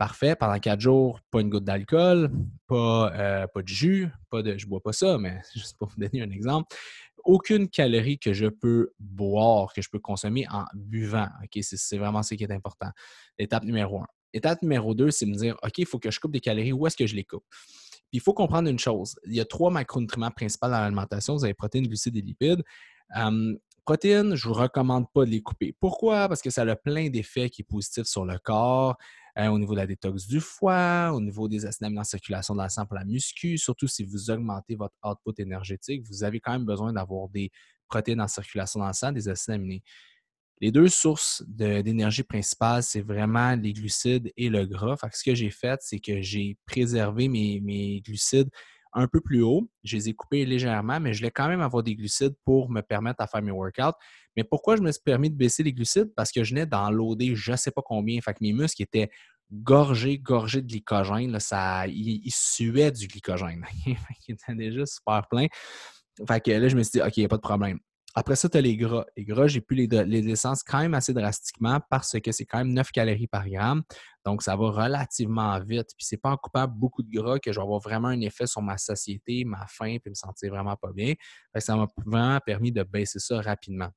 Parfait. 0.00 0.34
Pendant 0.34 0.58
quatre 0.58 0.80
jours, 0.80 1.20
pas 1.30 1.42
une 1.42 1.50
goutte 1.50 1.64
d'alcool, 1.64 2.30
pas, 2.66 3.12
euh, 3.14 3.46
pas 3.46 3.60
de 3.60 3.68
jus, 3.68 4.08
pas 4.30 4.40
de. 4.40 4.56
Je 4.56 4.66
bois 4.66 4.80
pas 4.82 4.94
ça, 4.94 5.18
mais 5.18 5.42
juste 5.54 5.76
pour 5.76 5.88
vous 5.88 6.00
donner 6.00 6.22
un 6.22 6.30
exemple. 6.30 6.74
Aucune 7.22 7.68
calorie 7.68 8.18
que 8.18 8.32
je 8.32 8.46
peux 8.46 8.94
boire, 8.98 9.74
que 9.74 9.82
je 9.82 9.90
peux 9.90 9.98
consommer 9.98 10.46
en 10.50 10.64
buvant. 10.72 11.28
C'est 11.60 11.98
vraiment 11.98 12.22
ce 12.22 12.34
qui 12.34 12.44
est 12.44 12.50
important. 12.50 12.88
Étape 13.36 13.64
numéro 13.64 14.00
un. 14.00 14.06
Étape 14.32 14.62
numéro 14.62 14.94
deux, 14.94 15.10
c'est 15.10 15.26
me 15.26 15.34
dire 15.34 15.54
OK, 15.62 15.76
il 15.76 15.84
faut 15.84 15.98
que 15.98 16.10
je 16.10 16.18
coupe 16.18 16.32
des 16.32 16.40
calories. 16.40 16.72
Où 16.72 16.86
est-ce 16.86 16.96
que 16.96 17.06
je 17.06 17.14
les 17.14 17.24
coupe? 17.24 17.44
Puis 17.50 18.08
il 18.12 18.20
faut 18.22 18.32
comprendre 18.32 18.70
une 18.70 18.78
chose. 18.78 19.16
Il 19.26 19.34
y 19.34 19.40
a 19.40 19.44
trois 19.44 19.70
macronutriments 19.70 20.30
principaux 20.30 20.68
dans 20.68 20.80
l'alimentation. 20.80 21.34
Vous 21.34 21.44
avez 21.44 21.52
protéines, 21.52 21.86
glucides 21.86 22.16
et 22.16 22.22
lipides. 22.22 22.64
Protéines, 23.90 24.36
je 24.36 24.46
ne 24.46 24.54
vous 24.54 24.60
recommande 24.60 25.10
pas 25.12 25.24
de 25.24 25.30
les 25.30 25.42
couper. 25.42 25.74
Pourquoi? 25.80 26.28
Parce 26.28 26.42
que 26.42 26.50
ça 26.50 26.62
a 26.62 26.76
plein 26.76 27.08
d'effets 27.08 27.50
qui 27.50 27.62
sont 27.62 27.74
positifs 27.74 28.04
sur 28.04 28.24
le 28.24 28.38
corps. 28.38 28.96
Euh, 29.36 29.48
au 29.48 29.58
niveau 29.58 29.72
de 29.72 29.78
la 29.78 29.86
détox 29.88 30.28
du 30.28 30.38
foie, 30.38 31.10
au 31.12 31.20
niveau 31.20 31.48
des 31.48 31.66
acides 31.66 31.98
en 31.98 32.04
circulation 32.04 32.54
dans 32.54 32.62
le 32.62 32.68
sang 32.68 32.86
pour 32.86 32.94
la 32.94 33.04
muscu, 33.04 33.58
surtout 33.58 33.88
si 33.88 34.04
vous 34.04 34.30
augmentez 34.30 34.76
votre 34.76 34.94
output 35.02 35.42
énergétique, 35.42 36.04
vous 36.08 36.22
avez 36.22 36.38
quand 36.38 36.52
même 36.52 36.64
besoin 36.64 36.92
d'avoir 36.92 37.28
des 37.30 37.50
protéines 37.88 38.20
en 38.20 38.28
circulation 38.28 38.78
dans 38.78 38.86
le 38.86 38.92
sang, 38.92 39.10
des 39.10 39.28
acides 39.28 39.54
aminés. 39.54 39.82
Les 40.60 40.70
deux 40.70 40.88
sources 40.88 41.42
d'énergie 41.48 42.22
principales, 42.22 42.84
c'est 42.84 43.02
vraiment 43.02 43.56
les 43.56 43.72
glucides 43.72 44.30
et 44.36 44.50
le 44.50 44.66
gras. 44.66 44.98
ce 45.12 45.24
que 45.24 45.34
j'ai 45.34 45.50
fait, 45.50 45.80
c'est 45.82 45.98
que 45.98 46.22
j'ai 46.22 46.56
préservé 46.64 47.26
mes, 47.28 48.00
glucides 48.06 48.50
un 48.92 49.06
peu 49.06 49.20
plus 49.20 49.42
haut. 49.42 49.68
Je 49.84 49.96
les 49.96 50.08
ai 50.08 50.14
coupés 50.14 50.44
légèrement, 50.44 51.00
mais 51.00 51.12
je 51.12 51.20
voulais 51.20 51.30
quand 51.30 51.48
même 51.48 51.60
avoir 51.60 51.82
des 51.82 51.94
glucides 51.94 52.34
pour 52.44 52.70
me 52.70 52.80
permettre 52.80 53.22
de 53.24 53.28
faire 53.28 53.42
mes 53.42 53.50
workouts. 53.50 53.96
Mais 54.36 54.44
pourquoi 54.44 54.76
je 54.76 54.82
me 54.82 54.90
suis 54.90 55.02
permis 55.02 55.30
de 55.30 55.36
baisser 55.36 55.62
les 55.62 55.72
glucides? 55.72 56.12
Parce 56.14 56.32
que 56.32 56.44
je 56.44 56.54
venais 56.54 56.66
dans 56.66 56.90
l'OD, 56.90 57.34
je 57.34 57.52
ne 57.52 57.56
sais 57.56 57.70
pas 57.70 57.82
combien. 57.84 58.20
Fait 58.20 58.32
que 58.32 58.38
mes 58.40 58.52
muscles 58.52 58.82
étaient 58.82 59.10
gorgé, 59.52 60.18
gorgé 60.18 60.62
de 60.62 60.66
glycogène. 60.66 61.38
ça, 61.40 61.86
il, 61.86 62.30
suait 62.30 62.92
du 62.92 63.06
glycogène. 63.06 63.64
il 63.86 63.96
était 64.28 64.54
déjà 64.54 64.86
super 64.86 65.26
plein. 65.28 65.46
Fait 66.26 66.40
que 66.40 66.50
là, 66.50 66.68
je 66.68 66.76
me 66.76 66.82
suis 66.82 66.92
dit, 66.92 67.02
OK, 67.02 67.16
il 67.16 67.20
n'y 67.20 67.26
a 67.26 67.28
pas 67.28 67.36
de 67.36 67.42
problème. 67.42 67.78
Après 68.14 68.34
ça, 68.34 68.48
tu 68.48 68.58
as 68.58 68.60
les 68.60 68.76
gras. 68.76 69.04
Les 69.16 69.24
gras, 69.24 69.46
j'ai 69.46 69.60
pu 69.60 69.74
les, 69.74 69.86
les 69.86 70.22
descendre 70.22 70.58
quand 70.66 70.80
même 70.80 70.94
assez 70.94 71.14
drastiquement 71.14 71.80
parce 71.90 72.18
que 72.18 72.32
c'est 72.32 72.44
quand 72.44 72.58
même 72.58 72.72
9 72.72 72.90
calories 72.90 73.28
par 73.28 73.48
gramme. 73.48 73.82
Donc, 74.24 74.42
ça 74.42 74.56
va 74.56 74.70
relativement 74.70 75.58
vite. 75.60 75.88
Puis, 75.96 76.06
c'est 76.06 76.16
pas 76.16 76.30
en 76.30 76.36
coupant 76.36 76.66
beaucoup 76.66 77.02
de 77.02 77.10
gras 77.10 77.38
que 77.38 77.52
je 77.52 77.58
vais 77.58 77.62
avoir 77.62 77.80
vraiment 77.80 78.08
un 78.08 78.20
effet 78.20 78.46
sur 78.46 78.62
ma 78.62 78.78
satiété, 78.78 79.44
ma 79.44 79.66
faim, 79.68 79.96
puis 80.02 80.10
me 80.10 80.14
sentir 80.14 80.50
vraiment 80.50 80.76
pas 80.76 80.92
bien. 80.92 81.14
ça 81.56 81.76
m'a 81.76 81.86
vraiment 82.04 82.40
permis 82.44 82.72
de 82.72 82.82
baisser 82.82 83.20
ça 83.20 83.40
rapidement. 83.40 83.90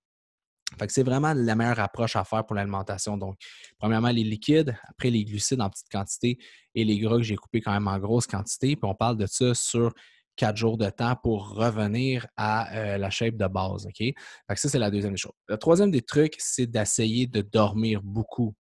Fait 0.80 0.88
que 0.88 0.94
c'est 0.94 1.04
vraiment 1.04 1.34
la 1.34 1.56
meilleure 1.56 1.80
approche 1.80 2.16
à 2.16 2.24
faire 2.24 2.46
pour 2.46 2.56
l'alimentation. 2.56 3.18
Donc, 3.18 3.38
premièrement, 3.78 4.10
les 4.10 4.24
liquides, 4.24 4.76
après 4.90 5.10
les 5.10 5.24
glucides 5.24 5.62
en 5.62 5.70
petite 5.70 5.90
quantité 5.92 6.38
et 6.74 6.84
les 6.84 7.00
gras 7.00 7.18
que 7.18 7.24
j'ai 7.24 7.36
coupés 7.36 7.62
quand 7.62 7.74
même 7.74 7.88
en 7.88 8.00
grosse 8.00 8.28
quantité. 8.28 8.76
Puis 8.76 8.90
on 8.90 8.96
parle 8.96 9.18
de 9.18 9.26
ça 9.26 9.54
sur 9.54 9.94
quatre 10.36 10.58
jours 10.58 10.78
de 10.78 10.90
temps 10.90 11.16
pour 11.22 11.54
revenir 11.54 12.28
à 12.38 12.76
euh, 12.76 12.98
la 12.98 13.10
shape 13.10 13.36
de 13.36 13.48
base. 13.48 13.86
OK? 13.86 13.98
Fait 13.98 14.16
que 14.50 14.60
ça, 14.60 14.70
c'est 14.70 14.80
la 14.80 14.92
deuxième 14.92 15.18
chose. 15.18 15.34
Le 15.48 15.58
troisième 15.58 15.92
des 15.92 16.02
trucs, 16.02 16.36
c'est 16.40 16.68
d'essayer 16.68 17.28
de 17.28 17.42
dormir 17.42 18.02
beaucoup. 18.04 18.56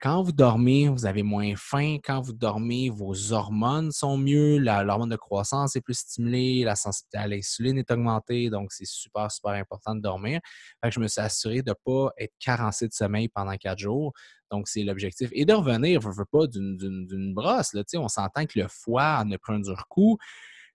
Quand 0.00 0.20
vous 0.20 0.32
dormez, 0.32 0.88
vous 0.88 1.06
avez 1.06 1.22
moins 1.22 1.52
faim. 1.56 1.98
Quand 2.02 2.20
vous 2.20 2.32
dormez, 2.32 2.90
vos 2.90 3.32
hormones 3.32 3.92
sont 3.92 4.18
mieux. 4.18 4.58
L'hormone 4.58 5.10
de 5.10 5.16
croissance 5.16 5.76
est 5.76 5.80
plus 5.80 5.98
stimulée. 5.98 6.64
La 6.64 6.74
sensibilité 6.74 7.18
à 7.18 7.28
l'insuline 7.28 7.78
est 7.78 7.88
augmentée. 7.88 8.50
Donc, 8.50 8.72
c'est 8.72 8.84
super, 8.84 9.30
super 9.30 9.52
important 9.52 9.94
de 9.94 10.00
dormir. 10.00 10.40
Fait 10.82 10.88
que 10.88 10.94
je 10.96 10.98
me 10.98 11.06
suis 11.06 11.20
assuré 11.20 11.62
de 11.62 11.70
ne 11.70 11.74
pas 11.84 12.10
être 12.18 12.34
carencé 12.40 12.88
de 12.88 12.92
sommeil 12.92 13.28
pendant 13.28 13.56
quatre 13.56 13.78
jours. 13.78 14.12
Donc, 14.50 14.66
c'est 14.66 14.82
l'objectif. 14.82 15.30
Et 15.32 15.44
de 15.44 15.52
revenir, 15.52 16.00
je 16.00 16.08
ne 16.08 16.14
veux 16.14 16.24
pas 16.24 16.48
d'une 16.48 17.32
brosse. 17.32 17.72
Là, 17.72 17.84
on 17.94 18.08
s'entend 18.08 18.44
que 18.46 18.58
le 18.58 18.66
foie 18.68 19.22
en 19.22 19.30
a 19.30 19.38
pris 19.38 19.54
un 19.54 19.60
dur 19.60 19.86
coup 19.88 20.18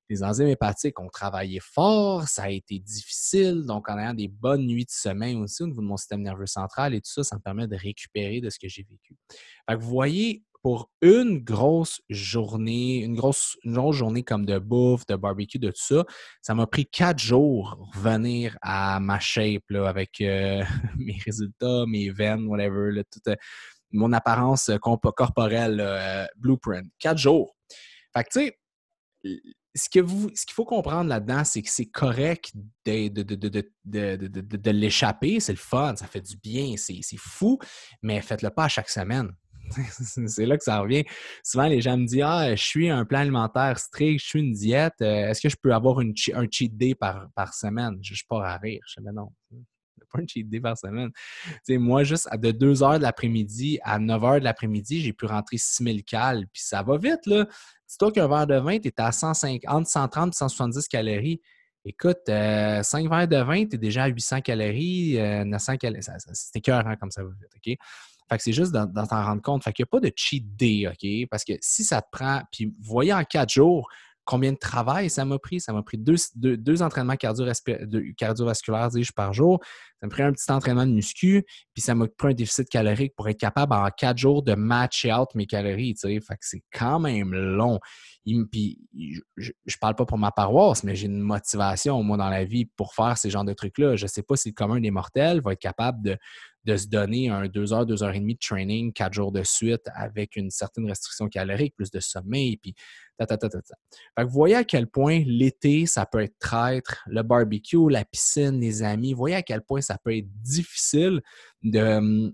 les 0.09 0.23
enzymes 0.23 0.47
hépatiques 0.47 0.99
ont 0.99 1.09
travaillé 1.09 1.59
fort, 1.59 2.27
ça 2.27 2.43
a 2.43 2.49
été 2.49 2.79
difficile. 2.79 3.63
Donc, 3.65 3.89
en 3.89 3.97
ayant 3.97 4.13
des 4.13 4.27
bonnes 4.27 4.65
nuits 4.65 4.85
de 4.85 4.91
sommeil 4.91 5.35
aussi 5.35 5.63
au 5.63 5.67
niveau 5.67 5.81
de 5.81 5.87
mon 5.87 5.97
système 5.97 6.21
nerveux 6.21 6.45
central 6.45 6.93
et 6.93 7.01
tout 7.01 7.11
ça, 7.11 7.23
ça 7.23 7.35
me 7.35 7.41
permet 7.41 7.67
de 7.67 7.75
récupérer 7.75 8.41
de 8.41 8.49
ce 8.49 8.59
que 8.59 8.67
j'ai 8.67 8.83
vécu. 8.83 9.15
Fait 9.69 9.75
que 9.75 9.81
vous 9.81 9.89
voyez, 9.89 10.43
pour 10.61 10.89
une 11.01 11.39
grosse 11.39 12.01
journée, 12.09 12.97
une 12.97 13.15
grosse, 13.15 13.57
journée 13.63 14.23
comme 14.23 14.45
de 14.45 14.59
bouffe, 14.59 15.05
de 15.05 15.15
barbecue, 15.15 15.59
de 15.59 15.69
tout 15.69 15.75
ça, 15.77 16.03
ça 16.41 16.55
m'a 16.55 16.67
pris 16.67 16.85
quatre 16.85 17.19
jours 17.19 17.89
revenir 17.93 18.57
à 18.61 18.99
ma 18.99 19.19
shape 19.19 19.63
avec 19.71 20.19
euh, 20.21 20.63
mes 20.97 21.17
résultats, 21.25 21.85
mes 21.87 22.09
veines, 22.09 22.47
whatever, 22.47 23.01
toute 23.11 23.27
euh, 23.27 23.35
mon 23.91 24.11
apparence 24.11 24.69
corporelle, 24.81 25.79
euh, 25.79 26.25
blueprint. 26.35 26.85
Quatre 26.99 27.17
jours. 27.17 27.55
Fait 28.13 28.23
que, 28.25 28.29
tu 28.29 28.39
sais, 28.41 29.41
ce 29.77 29.89
qu'il 29.89 30.53
faut 30.53 30.65
comprendre 30.65 31.09
là-dedans, 31.09 31.43
c'est 31.43 31.61
que 31.61 31.69
c'est 31.69 31.85
correct 31.85 32.51
de, 32.85 33.07
de, 33.09 34.71
l'échapper, 34.71 35.39
c'est 35.39 35.53
le 35.53 35.57
fun, 35.57 35.95
ça 35.95 36.07
fait 36.07 36.21
du 36.21 36.37
bien, 36.37 36.75
c'est 36.77 37.01
fou, 37.17 37.59
mais 38.01 38.21
faites-le 38.21 38.49
pas 38.49 38.65
à 38.65 38.67
chaque 38.67 38.89
semaine. 38.89 39.31
c'est 40.27 40.45
là 40.45 40.57
que 40.57 40.63
ça 40.63 40.79
revient. 40.79 41.03
Souvent, 41.43 41.67
les 41.67 41.81
gens 41.81 41.97
me 41.97 42.05
disent 42.05 42.23
Ah, 42.23 42.55
je 42.55 42.63
suis 42.63 42.89
un 42.89 43.05
plan 43.05 43.19
alimentaire 43.19 43.77
strict, 43.77 44.21
je 44.21 44.25
suis 44.25 44.39
une 44.39 44.53
diète, 44.53 44.93
euh, 45.01 45.29
est-ce 45.29 45.41
que 45.41 45.49
je 45.49 45.57
peux 45.61 45.73
avoir 45.73 45.99
un 45.99 46.47
cheat 46.49 46.77
day 46.77 46.95
par, 46.95 47.27
par 47.35 47.53
semaine? 47.53 47.97
Je 48.01 48.13
ne 48.13 48.15
suis 48.15 48.25
pas 48.27 48.47
à 48.47 48.57
rire. 48.57 48.79
Je 48.87 49.01
dis 49.01 49.05
Mais 49.05 49.11
non, 49.11 49.29
pas 49.49 49.57
cheat 50.27 50.49
day 50.49 50.59
par 50.59 50.77
semaine. 50.77 51.09
moi, 51.69 52.03
juste 52.03 52.27
de 52.35 52.51
2 52.51 52.83
heures 52.83 52.97
de 52.97 53.03
l'après-midi 53.03 53.79
à 53.83 53.99
9 53.99 54.23
heures 54.23 54.39
de 54.39 54.43
l'après-midi, 54.45 55.01
j'ai 55.01 55.13
pu 55.13 55.25
rentrer 55.25 55.57
6000 55.57 56.03
cales, 56.03 56.45
puis 56.51 56.61
ça 56.63 56.81
va 56.83 56.97
vite, 56.97 57.25
là. 57.25 57.45
Dis-toi 57.89 58.11
qu'un 58.11 58.27
verre 58.27 58.47
de 58.47 58.57
vin, 58.57 58.79
tu 58.79 58.91
à 58.97 59.11
150, 59.11 59.63
entre 59.67 59.89
130 59.89 60.33
et 60.33 60.37
170 60.37 60.87
calories. 60.87 61.41
Écoute, 61.85 62.17
5 62.25 62.31
euh, 62.33 62.81
verres 63.09 63.27
de 63.27 63.37
vin, 63.37 63.65
tu 63.65 63.75
es 63.75 63.77
déjà 63.77 64.03
à 64.03 64.07
800 64.07 64.41
calories, 64.41 65.17
900 65.45 65.73
euh, 65.73 65.75
calories. 65.77 66.03
C'est 66.33 66.55
écœurant 66.57 66.95
comme 66.97 67.11
ça 67.11 67.23
va 67.23 67.29
vite, 67.29 67.49
OK? 67.55 67.77
Fait 68.29 68.35
que 68.35 68.43
c'est 68.43 68.53
juste 68.53 68.73
d'en 68.73 69.05
rendre 69.05 69.41
compte. 69.41 69.63
Fait 69.63 69.71
qu'il 69.71 69.83
n'y 69.83 69.87
a 69.87 69.91
pas 69.91 69.99
de 70.01 70.11
cheat 70.13 70.55
day, 70.57 70.85
OK? 70.87 71.29
Parce 71.29 71.45
que 71.45 71.53
si 71.61 71.85
ça 71.85 72.01
te 72.01 72.07
prend, 72.11 72.41
puis 72.51 72.75
voyez 72.81 73.13
en 73.13 73.23
quatre 73.23 73.53
jours, 73.53 73.89
combien 74.27 74.51
de 74.51 74.57
travail 74.57 75.09
ça 75.09 75.25
m'a 75.25 75.39
pris. 75.39 75.59
Ça 75.59 75.73
m'a 75.73 75.81
pris 75.81 75.97
deux, 75.97 76.15
deux, 76.35 76.81
entraînements 76.83 77.15
cardiovasculaires 77.15 78.89
par 79.15 79.33
jour. 79.33 79.59
Ça 79.99 80.05
m'a 80.05 80.09
pris 80.09 80.21
un 80.21 80.33
petit 80.33 80.51
entraînement 80.51 80.85
de 80.85 80.91
muscu, 80.91 81.43
puis 81.73 81.81
ça 81.81 81.95
m'a 81.95 82.07
pris 82.07 82.27
un 82.27 82.33
déficit 82.33 82.69
calorique 82.69 83.15
pour 83.15 83.27
être 83.29 83.39
capable 83.39 83.73
en 83.73 83.89
quatre 83.89 84.17
jours 84.17 84.43
de 84.43 84.53
matcher 84.53 85.11
out 85.11 85.29
mes 85.33 85.47
calories. 85.47 85.95
Fait 85.99 86.19
que 86.19 86.35
c'est 86.41 86.61
quand 86.71 86.99
même 86.99 87.33
long. 87.33 87.79
puis, 88.51 88.79
je 89.37 89.49
ne 89.49 89.73
parle 89.79 89.95
pas 89.95 90.05
pour 90.05 90.17
ma 90.17 90.31
paroisse, 90.31 90.83
mais 90.83 90.95
j'ai 90.95 91.07
une 91.07 91.21
motivation, 91.21 92.03
moi, 92.03 92.17
dans 92.17 92.29
la 92.29 92.43
vie 92.43 92.65
pour 92.65 92.93
faire 92.93 93.17
ces 93.17 93.29
genres 93.29 93.45
de 93.45 93.53
trucs-là. 93.53 93.95
Je 93.95 94.03
ne 94.05 94.09
sais 94.09 94.23
pas 94.23 94.35
si 94.35 94.49
le 94.49 94.53
commun 94.53 94.79
des 94.79 94.91
mortels 94.91 95.41
va 95.41 95.53
être 95.53 95.59
capable 95.59 96.03
de, 96.03 96.17
de 96.67 96.75
se 96.75 96.87
donner 96.87 97.29
un 97.29 97.47
deux 97.47 97.71
heures, 97.71 97.85
deux 97.85 98.03
heures 98.03 98.13
et 98.13 98.19
demie 98.19 98.35
de 98.35 98.39
training, 98.39 98.91
quatre 98.91 99.13
jours 99.13 99.31
de 99.31 99.41
suite 99.43 99.83
avec 99.95 100.35
une 100.35 100.51
certaine 100.51 100.85
restriction 100.85 101.29
calorique, 101.29 101.73
plus 101.75 101.89
de 101.89 102.01
sommeil, 102.01 102.57
puis 102.57 102.75
ta, 103.17 103.25
ta, 103.25 103.37
ta, 103.37 103.49
ta, 103.49 103.59
Fait 103.59 103.73
que 104.17 104.23
vous 104.23 104.33
voyez 104.33 104.55
à 104.55 104.65
quel 104.65 104.87
point 104.87 105.23
l'été, 105.25 105.85
ça 105.85 106.05
peut 106.05 106.21
être 106.21 106.37
traître, 106.39 107.03
le 107.07 107.23
barbecue, 107.23 107.89
la 107.89 108.03
piscine, 108.03 108.59
les 108.59 108.83
amis, 108.83 109.13
vous 109.13 109.19
voyez 109.19 109.37
à 109.37 109.43
quel 109.43 109.61
point 109.61 109.79
ça 109.79 109.97
peut 110.03 110.15
être 110.15 110.27
difficile 110.41 111.21
de, 111.63 111.79
hum, 111.79 112.33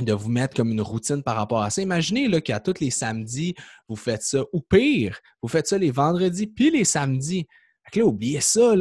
de 0.00 0.12
vous 0.12 0.30
mettre 0.30 0.54
comme 0.54 0.70
une 0.70 0.80
routine 0.80 1.24
par 1.24 1.34
rapport 1.34 1.62
à 1.62 1.70
ça. 1.70 1.82
Imaginez 1.82 2.40
qu'à 2.42 2.60
tous 2.60 2.80
les 2.80 2.90
samedis, 2.90 3.56
vous 3.88 3.96
faites 3.96 4.22
ça, 4.22 4.44
ou 4.52 4.60
pire, 4.60 5.18
vous 5.42 5.48
faites 5.48 5.66
ça 5.66 5.76
les 5.76 5.90
vendredis 5.90 6.46
puis 6.46 6.70
les 6.70 6.84
samedis. 6.84 7.48
Fait 7.92 8.00
là, 8.00 8.06
oubliez 8.06 8.40
ça, 8.40 8.74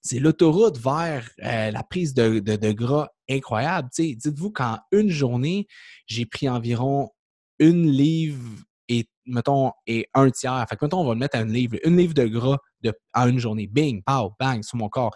c'est 0.00 0.18
l'autoroute 0.18 0.78
vers 0.78 1.28
euh, 1.42 1.70
la 1.70 1.82
prise 1.82 2.14
de, 2.14 2.40
de 2.40 2.72
gras 2.72 3.08
incroyable. 3.30 3.88
Dites-vous 3.96 4.50
qu'en 4.50 4.78
une 4.90 5.08
journée, 5.08 5.66
j'ai 6.06 6.26
pris 6.26 6.48
environ 6.48 7.10
une 7.58 7.90
livre 7.90 8.42
et, 8.88 9.06
mettons, 9.26 9.72
et 9.86 10.08
un 10.14 10.30
tiers. 10.30 10.66
Fait 10.68 10.76
que, 10.76 10.84
mettons, 10.84 11.00
on 11.00 11.06
va 11.06 11.14
le 11.14 11.20
mettre 11.20 11.36
à 11.36 11.42
une 11.42 11.52
livre, 11.52 11.76
une 11.84 11.96
livre 11.96 12.14
de 12.14 12.26
gras 12.26 12.58
de, 12.82 12.92
en 13.14 13.28
une 13.28 13.38
journée. 13.38 13.66
Bing, 13.66 14.02
pow, 14.04 14.34
bang, 14.38 14.62
sur 14.62 14.76
mon 14.76 14.88
corps. 14.88 15.14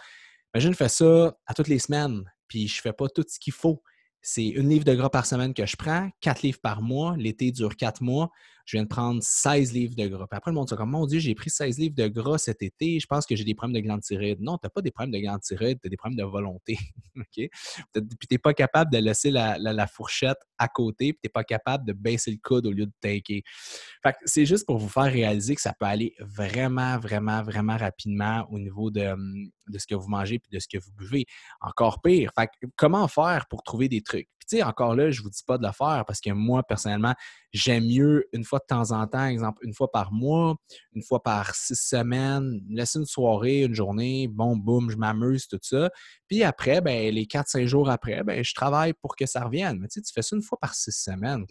Imagine, 0.54 0.72
je 0.72 0.76
fais 0.76 0.88
ça 0.88 1.36
à 1.46 1.54
toutes 1.54 1.68
les 1.68 1.78
semaines, 1.78 2.22
puis 2.48 2.68
je 2.68 2.80
fais 2.80 2.92
pas 2.92 3.08
tout 3.08 3.24
ce 3.26 3.38
qu'il 3.38 3.52
faut. 3.52 3.82
C'est 4.22 4.46
une 4.46 4.68
livre 4.68 4.84
de 4.84 4.94
gras 4.94 5.10
par 5.10 5.26
semaine 5.26 5.54
que 5.54 5.66
je 5.66 5.76
prends, 5.76 6.08
quatre 6.20 6.42
livres 6.42 6.58
par 6.62 6.82
mois. 6.82 7.16
L'été 7.16 7.52
dure 7.52 7.76
quatre 7.76 8.02
mois 8.02 8.30
je 8.66 8.76
viens 8.76 8.82
de 8.82 8.88
prendre 8.88 9.22
16 9.22 9.72
livres 9.72 9.94
de 9.94 10.06
gras. 10.08 10.26
Puis 10.26 10.36
après, 10.36 10.50
le 10.50 10.56
monde 10.56 10.68
se 10.68 10.74
dit 10.74 10.82
mon 10.84 11.06
Dieu, 11.06 11.20
j'ai 11.20 11.34
pris 11.34 11.50
16 11.50 11.78
livres 11.78 11.94
de 11.94 12.08
gras 12.08 12.36
cet 12.36 12.62
été, 12.62 12.98
je 12.98 13.06
pense 13.06 13.24
que 13.24 13.36
j'ai 13.36 13.44
des 13.44 13.54
problèmes 13.54 13.80
de 13.80 13.80
glande 13.80 14.02
thyroïde. 14.02 14.40
Non, 14.40 14.58
tu 14.58 14.66
n'as 14.66 14.70
pas 14.70 14.82
des 14.82 14.90
problèmes 14.90 15.12
de 15.12 15.18
glande 15.18 15.40
thyroïde, 15.40 15.78
tu 15.80 15.86
as 15.86 15.90
des 15.90 15.96
problèmes 15.96 16.18
de 16.18 16.24
volonté. 16.24 16.76
Puis 17.32 17.50
tu 17.94 18.00
n'es 18.30 18.38
pas 18.38 18.54
capable 18.54 18.92
de 18.92 18.98
laisser 18.98 19.30
la, 19.30 19.86
fourchette 19.86 20.38
à 20.58 20.68
côté, 20.68 21.12
puis 21.12 21.20
tu 21.22 21.26
n'es 21.26 21.30
pas 21.30 21.44
capable 21.44 21.86
de 21.86 21.92
baisser 21.92 22.30
le 22.32 22.38
coude 22.42 22.66
au 22.66 22.72
lieu 22.72 22.86
de 22.86 22.92
taker. 23.00 23.42
Fait 24.02 24.12
que 24.12 24.18
c'est 24.24 24.44
juste 24.44 24.66
pour 24.66 24.78
vous 24.78 24.88
faire 24.88 25.04
réaliser 25.04 25.54
que 25.54 25.60
ça 25.60 25.72
peut 25.78 25.86
aller 25.86 26.14
vraiment, 26.18 26.98
vraiment, 26.98 27.42
vraiment 27.42 27.76
rapidement 27.76 28.46
au 28.50 28.58
niveau 28.58 28.90
de, 28.90 29.06
hum, 29.06 29.50
de 29.68 29.78
ce 29.78 29.86
que 29.86 29.94
vous 29.94 30.08
mangez 30.08 30.38
puis 30.38 30.50
de 30.50 30.58
ce 30.58 30.66
que 30.68 30.78
vous 30.78 30.92
buvez. 30.92 31.24
Encore 31.60 32.02
pire. 32.02 32.32
Fait 32.36 32.46
que 32.46 32.66
comment 32.76 33.06
faire 33.08 33.46
pour 33.48 33.62
trouver 33.62 33.88
des 33.88 34.02
trucs? 34.02 34.28
Encore 34.62 34.94
là, 34.94 35.10
je 35.10 35.20
ne 35.20 35.24
vous 35.24 35.30
dis 35.30 35.42
pas 35.46 35.58
de 35.58 35.66
le 35.66 35.72
faire 35.72 36.04
parce 36.06 36.20
que 36.20 36.30
moi, 36.30 36.62
personnellement, 36.62 37.14
j'aime 37.52 37.86
mieux 37.86 38.26
une 38.32 38.44
fois 38.44 38.58
de 38.58 38.66
temps 38.66 38.92
en 38.92 39.06
temps, 39.06 39.26
exemple, 39.26 39.64
une 39.64 39.74
fois 39.74 39.90
par 39.90 40.12
mois, 40.12 40.56
une 40.94 41.02
fois 41.02 41.22
par 41.22 41.54
six 41.54 41.76
semaines, 41.76 42.60
laisser 42.68 42.98
une 42.98 43.06
soirée, 43.06 43.62
une 43.62 43.74
journée, 43.74 44.28
bon, 44.28 44.56
boum, 44.56 44.90
je 44.90 44.96
m'amuse, 44.96 45.48
tout 45.48 45.58
ça. 45.62 45.90
Puis 46.28 46.42
après, 46.42 46.80
ben, 46.80 47.12
les 47.12 47.26
quatre, 47.26 47.48
cinq 47.48 47.66
jours 47.66 47.90
après, 47.90 48.22
ben, 48.22 48.44
je 48.44 48.54
travaille 48.54 48.92
pour 48.94 49.16
que 49.16 49.26
ça 49.26 49.44
revienne. 49.44 49.78
Mais 49.80 49.88
tu 49.88 50.00
sais, 50.00 50.02
tu 50.02 50.12
fais 50.12 50.22
ça 50.22 50.36
une 50.36 50.42
fois 50.42 50.58
par 50.60 50.74
six 50.74 50.92
semaines. 50.92 51.44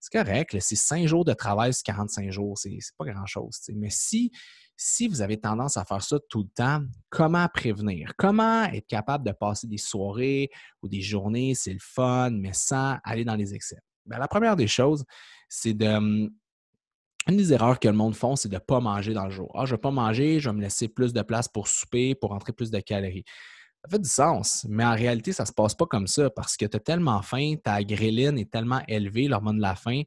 C'est 0.00 0.12
correct, 0.12 0.56
c'est 0.60 0.76
cinq 0.76 1.06
jours 1.06 1.24
de 1.24 1.32
travail 1.32 1.74
c'est 1.74 1.84
45 1.84 2.30
jours, 2.30 2.56
c'est 2.56 2.78
pas 2.96 3.04
grand-chose. 3.04 3.58
Mais 3.74 3.90
si, 3.90 4.30
si 4.76 5.08
vous 5.08 5.22
avez 5.22 5.38
tendance 5.40 5.76
à 5.76 5.84
faire 5.84 6.02
ça 6.02 6.18
tout 6.28 6.42
le 6.42 6.48
temps, 6.54 6.82
comment 7.10 7.48
prévenir? 7.48 8.12
Comment 8.16 8.64
être 8.64 8.86
capable 8.86 9.26
de 9.26 9.32
passer 9.32 9.66
des 9.66 9.78
soirées 9.78 10.50
ou 10.82 10.88
des 10.88 11.00
journées, 11.00 11.54
c'est 11.54 11.72
le 11.72 11.80
fun, 11.80 12.30
mais 12.30 12.52
sans 12.52 12.98
aller 13.02 13.24
dans 13.24 13.34
les 13.34 13.54
excès? 13.54 13.78
Ben, 14.06 14.18
la 14.18 14.28
première 14.28 14.56
des 14.56 14.68
choses, 14.68 15.04
c'est 15.48 15.74
de. 15.74 15.86
Hum, 15.86 16.30
une 17.28 17.36
des 17.36 17.52
erreurs 17.52 17.78
que 17.78 17.88
le 17.88 17.94
monde 17.94 18.14
font, 18.14 18.36
c'est 18.36 18.48
de 18.48 18.54
ne 18.54 18.58
pas 18.58 18.80
manger 18.80 19.12
dans 19.12 19.26
le 19.26 19.30
jour. 19.30 19.52
Ah, 19.54 19.66
je 19.66 19.72
ne 19.72 19.76
vais 19.76 19.80
pas 19.80 19.90
manger, 19.90 20.40
je 20.40 20.48
vais 20.48 20.56
me 20.56 20.62
laisser 20.62 20.88
plus 20.88 21.12
de 21.12 21.20
place 21.20 21.46
pour 21.46 21.68
souper, 21.68 22.14
pour 22.14 22.30
rentrer 22.30 22.54
plus 22.54 22.70
de 22.70 22.80
calories. 22.80 23.24
Ça 23.84 23.90
fait 23.90 23.98
du 24.00 24.08
sens, 24.08 24.66
mais 24.68 24.84
en 24.84 24.94
réalité, 24.94 25.32
ça 25.32 25.44
ne 25.44 25.46
se 25.46 25.52
passe 25.52 25.74
pas 25.74 25.86
comme 25.86 26.08
ça 26.08 26.30
parce 26.30 26.56
que 26.56 26.66
tu 26.66 26.76
as 26.76 26.80
tellement 26.80 27.22
faim, 27.22 27.54
ta 27.62 27.82
gréline 27.84 28.38
est 28.38 28.50
tellement 28.50 28.82
élevée, 28.88 29.28
l'hormone 29.28 29.58
de 29.58 29.62
la 29.62 29.76
faim, 29.76 30.02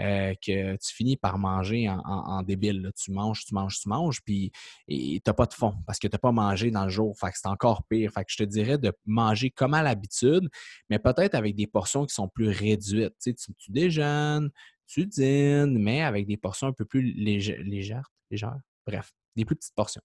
euh, 0.00 0.34
que 0.44 0.76
tu 0.76 0.94
finis 0.94 1.16
par 1.16 1.38
manger 1.38 1.88
en, 1.88 2.42
débile. 2.42 2.90
Tu 2.96 3.12
manges, 3.12 3.44
tu 3.46 3.54
manges, 3.54 3.78
tu 3.80 3.88
manges, 3.88 4.20
puis 4.22 4.50
tu 4.88 5.20
n'as 5.24 5.32
pas 5.32 5.46
de 5.46 5.54
fond 5.54 5.74
parce 5.86 5.98
que 5.98 6.08
tu 6.08 6.14
n'as 6.14 6.18
pas 6.18 6.32
mangé 6.32 6.70
dans 6.70 6.84
le 6.84 6.90
jour. 6.90 7.16
Fait 7.18 7.30
que 7.30 7.38
c'est 7.38 7.48
encore 7.48 7.84
pire. 7.88 8.10
Fait 8.12 8.24
que 8.24 8.32
je 8.32 8.38
te 8.38 8.42
dirais 8.42 8.76
de 8.76 8.92
manger 9.06 9.50
comme 9.50 9.72
à 9.72 9.82
l'habitude, 9.82 10.48
mais 10.90 10.98
peut-être 10.98 11.34
avec 11.34 11.54
des 11.54 11.66
portions 11.66 12.04
qui 12.06 12.14
sont 12.14 12.28
plus 12.28 12.48
réduites. 12.48 13.14
Tu, 13.22 13.34
sais, 13.36 13.52
tu, 13.56 13.70
déjeunes, 13.70 14.50
tu 14.86 15.06
dînes, 15.06 15.78
mais 15.78 16.02
avec 16.02 16.26
des 16.26 16.36
portions 16.36 16.66
un 16.66 16.72
peu 16.72 16.84
plus 16.84 17.12
légères, 17.14 17.62
légères 17.64 18.58
bref, 18.86 19.12
des 19.36 19.44
plus 19.44 19.56
petites 19.56 19.74
portions. 19.74 20.02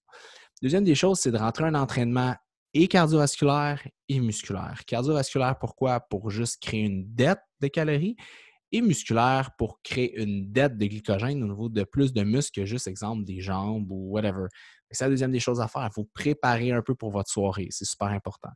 Deuxième 0.62 0.84
des 0.84 0.94
choses, 0.94 1.18
c'est 1.18 1.30
de 1.30 1.36
rentrer 1.38 1.64
un 1.64 1.74
entraînement 1.74 2.34
et 2.74 2.88
cardiovasculaire 2.88 3.86
et 4.08 4.20
musculaire. 4.20 4.82
Cardiovasculaire, 4.86 5.58
pourquoi? 5.58 6.00
Pour 6.00 6.30
juste 6.30 6.62
créer 6.62 6.82
une 6.82 7.14
dette 7.14 7.40
de 7.60 7.68
calories 7.68 8.16
et 8.72 8.82
musculaire 8.82 9.50
pour 9.58 9.80
créer 9.82 10.20
une 10.20 10.52
dette 10.52 10.78
de 10.78 10.86
glycogène 10.86 11.42
au 11.42 11.46
niveau 11.48 11.68
de 11.68 11.82
plus 11.82 12.12
de 12.12 12.22
muscles 12.22 12.60
que 12.60 12.66
juste, 12.66 12.86
exemple, 12.86 13.24
des 13.24 13.40
jambes 13.40 13.90
ou 13.90 14.10
whatever. 14.10 14.46
C'est 14.90 15.04
la 15.04 15.10
deuxième 15.10 15.32
des 15.32 15.40
choses 15.40 15.60
à 15.60 15.68
faire. 15.68 15.86
Il 15.90 15.92
faut 15.92 16.08
préparer 16.14 16.70
un 16.72 16.82
peu 16.82 16.94
pour 16.94 17.10
votre 17.10 17.30
soirée. 17.30 17.68
C'est 17.70 17.84
super 17.84 18.08
important. 18.08 18.50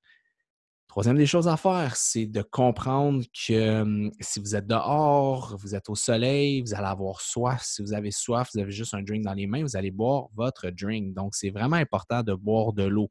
Troisième 0.87 1.16
des 1.16 1.26
choses 1.26 1.49
à 1.49 1.56
faire, 1.56 1.97
c'est 1.97 2.26
de 2.26 2.42
comprendre 2.42 3.25
que 3.33 4.11
si 4.21 4.38
vous 4.38 4.54
êtes 4.54 4.66
dehors, 4.68 5.56
vous 5.59 5.75
êtes 5.75 5.88
au 5.88 5.97
soleil, 5.97 6.61
vous 6.61 6.73
allez 6.75 6.87
avoir 6.87 7.21
soif. 7.21 7.62
Si 7.64 7.83
vous 7.83 7.92
avez 7.92 8.12
soif, 8.12 8.50
vous 8.54 8.61
avez 8.61 8.71
juste 8.71 8.94
un 8.94 9.02
drink 9.02 9.25
dans 9.25 9.35
les 9.35 9.49
mains, 9.49 9.62
vous 9.62 9.76
allez 9.76 9.90
boire 9.90 10.28
votre 10.37 10.71
drink. 10.71 11.12
Donc, 11.14 11.35
c'est 11.35 11.50
vraiment 11.50 11.76
important 11.76 12.23
de 12.23 12.35
boire 12.35 12.73
de 12.73 12.85
l'eau. 12.85 13.09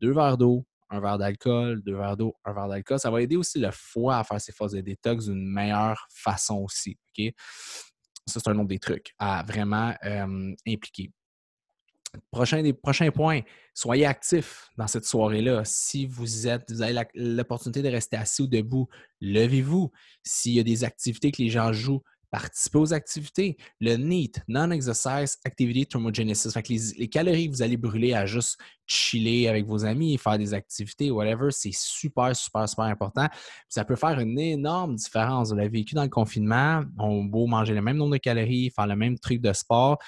Deux 0.00 0.12
verres 0.12 0.38
d'eau, 0.38 0.64
un 0.90 1.00
verre 1.00 1.18
d'alcool, 1.18 1.82
deux 1.82 1.96
verres 1.96 2.16
d'eau, 2.16 2.34
un 2.44 2.52
verre 2.52 2.68
d'alcool. 2.68 2.98
Ça 2.98 3.10
va 3.10 3.20
aider 3.20 3.36
aussi 3.36 3.58
le 3.58 3.70
foie 3.72 4.18
à 4.18 4.24
faire 4.24 4.40
ses 4.40 4.52
phases 4.52 4.72
de 4.72 4.80
détox 4.80 5.26
d'une 5.26 5.46
meilleure 5.46 6.06
façon 6.10 6.56
aussi. 6.56 6.98
OK? 7.18 7.32
Ça, 8.26 8.40
c'est 8.40 8.48
un 8.48 8.58
autre 8.58 8.68
des 8.68 8.78
trucs 8.78 9.14
à 9.18 9.42
vraiment 9.42 9.94
impliquer. 10.66 11.10
Prochain 12.30 12.62
des 12.62 12.72
points, 13.10 13.40
soyez 13.74 14.06
actifs 14.06 14.70
dans 14.78 14.86
cette 14.86 15.04
soirée-là. 15.04 15.62
Si 15.66 16.06
vous 16.06 16.46
êtes, 16.46 16.70
vous 16.70 16.80
avez 16.80 17.02
l'opportunité 17.14 17.82
de 17.82 17.88
rester 17.88 18.16
assis 18.16 18.42
ou 18.42 18.46
debout, 18.46 18.88
levez-vous. 19.20 19.92
S'il 20.22 20.54
y 20.54 20.60
a 20.60 20.62
des 20.62 20.84
activités 20.84 21.30
que 21.32 21.42
les 21.42 21.50
gens 21.50 21.70
jouent, 21.72 22.02
participez 22.30 22.78
aux 22.78 22.92
activités. 22.92 23.56
Le 23.80 23.96
NEAT, 23.96 24.42
Non-Exercise 24.48 25.38
Activity 25.44 25.86
Thermogenesis. 25.86 26.52
Fait 26.52 26.62
que 26.62 26.72
les, 26.72 27.08
calories 27.08 27.48
que 27.48 27.56
vous 27.56 27.62
allez 27.62 27.76
brûler 27.76 28.14
à 28.14 28.26
juste 28.26 28.58
chiller 28.86 29.48
avec 29.48 29.66
vos 29.66 29.84
amis, 29.84 30.16
faire 30.18 30.38
des 30.38 30.54
activités, 30.54 31.10
whatever, 31.10 31.50
c'est 31.50 31.74
super, 31.74 32.34
super, 32.34 32.68
super 32.68 32.84
important. 32.84 33.28
ça 33.68 33.84
peut 33.84 33.96
faire 33.96 34.18
une 34.20 34.38
énorme 34.38 34.96
différence. 34.96 35.50
Vous 35.50 35.56
l'avez 35.56 35.68
vécu 35.68 35.94
dans 35.94 36.02
le 36.02 36.08
confinement, 36.08 36.82
on 36.98 37.24
beau 37.24 37.46
manger 37.46 37.74
le 37.74 37.82
même 37.82 37.96
nombre 37.96 38.12
de 38.12 38.18
calories, 38.18 38.70
faire 38.70 38.86
le 38.86 38.96
même 38.96 39.18
truc 39.18 39.40
de 39.40 39.52
sport 39.52 39.98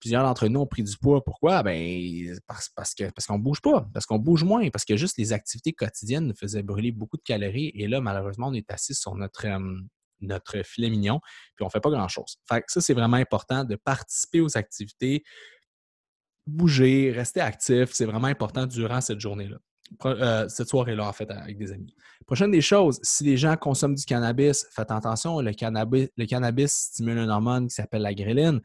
plusieurs 0.00 0.22
d'entre 0.22 0.46
nous 0.48 0.60
ont 0.60 0.66
pris 0.66 0.82
du 0.82 0.96
poids. 0.96 1.24
Pourquoi? 1.24 1.62
Ben, 1.62 2.38
parce, 2.46 2.68
qu'on 2.68 3.10
parce 3.14 3.40
bouge 3.40 3.60
pas, 3.60 3.88
parce 3.92 4.06
qu'on 4.06 4.18
bouge 4.18 4.44
moins, 4.44 4.68
parce 4.70 4.84
que 4.84 4.96
juste 4.96 5.18
les 5.18 5.32
activités 5.32 5.72
quotidiennes 5.72 6.28
nous 6.28 6.36
faisaient 6.36 6.62
brûler 6.62 6.92
beaucoup 6.92 7.16
de 7.16 7.22
calories. 7.22 7.72
Et 7.74 7.88
là, 7.88 8.00
malheureusement, 8.00 8.48
on 8.48 8.54
est 8.54 8.70
assis 8.70 8.94
sur 8.94 9.14
notre, 9.14 9.46
euh, 9.46 9.80
notre 10.20 10.62
filet 10.64 10.90
mignon, 10.90 11.20
puis 11.56 11.62
on 11.62 11.66
ne 11.66 11.70
fait 11.70 11.80
pas 11.80 11.90
grand-chose. 11.90 12.38
Ça, 12.66 12.80
c'est 12.80 12.94
vraiment 12.94 13.16
important 13.16 13.64
de 13.64 13.76
participer 13.76 14.40
aux 14.40 14.56
activités, 14.56 15.22
bouger, 16.46 17.12
rester 17.12 17.40
actif. 17.40 17.90
C'est 17.92 18.06
vraiment 18.06 18.28
important 18.28 18.66
durant 18.66 19.00
cette 19.00 19.20
journée-là. 19.20 19.58
Euh, 20.04 20.48
cette 20.48 20.68
soirée-là, 20.68 21.08
en 21.08 21.12
fait, 21.12 21.30
avec 21.30 21.56
des 21.56 21.72
amis. 21.72 21.94
Prochaine 22.26 22.50
des 22.50 22.60
choses, 22.60 23.00
si 23.02 23.24
les 23.24 23.36
gens 23.36 23.56
consomment 23.56 23.94
du 23.94 24.04
cannabis, 24.04 24.66
faites 24.70 24.90
attention, 24.90 25.40
le 25.40 25.52
cannabis, 25.52 26.08
le 26.16 26.26
cannabis 26.26 26.72
stimule 26.72 27.18
une 27.18 27.30
hormone 27.30 27.68
qui 27.68 27.74
s'appelle 27.74 28.02
la 28.02 28.14
gréline 28.14 28.60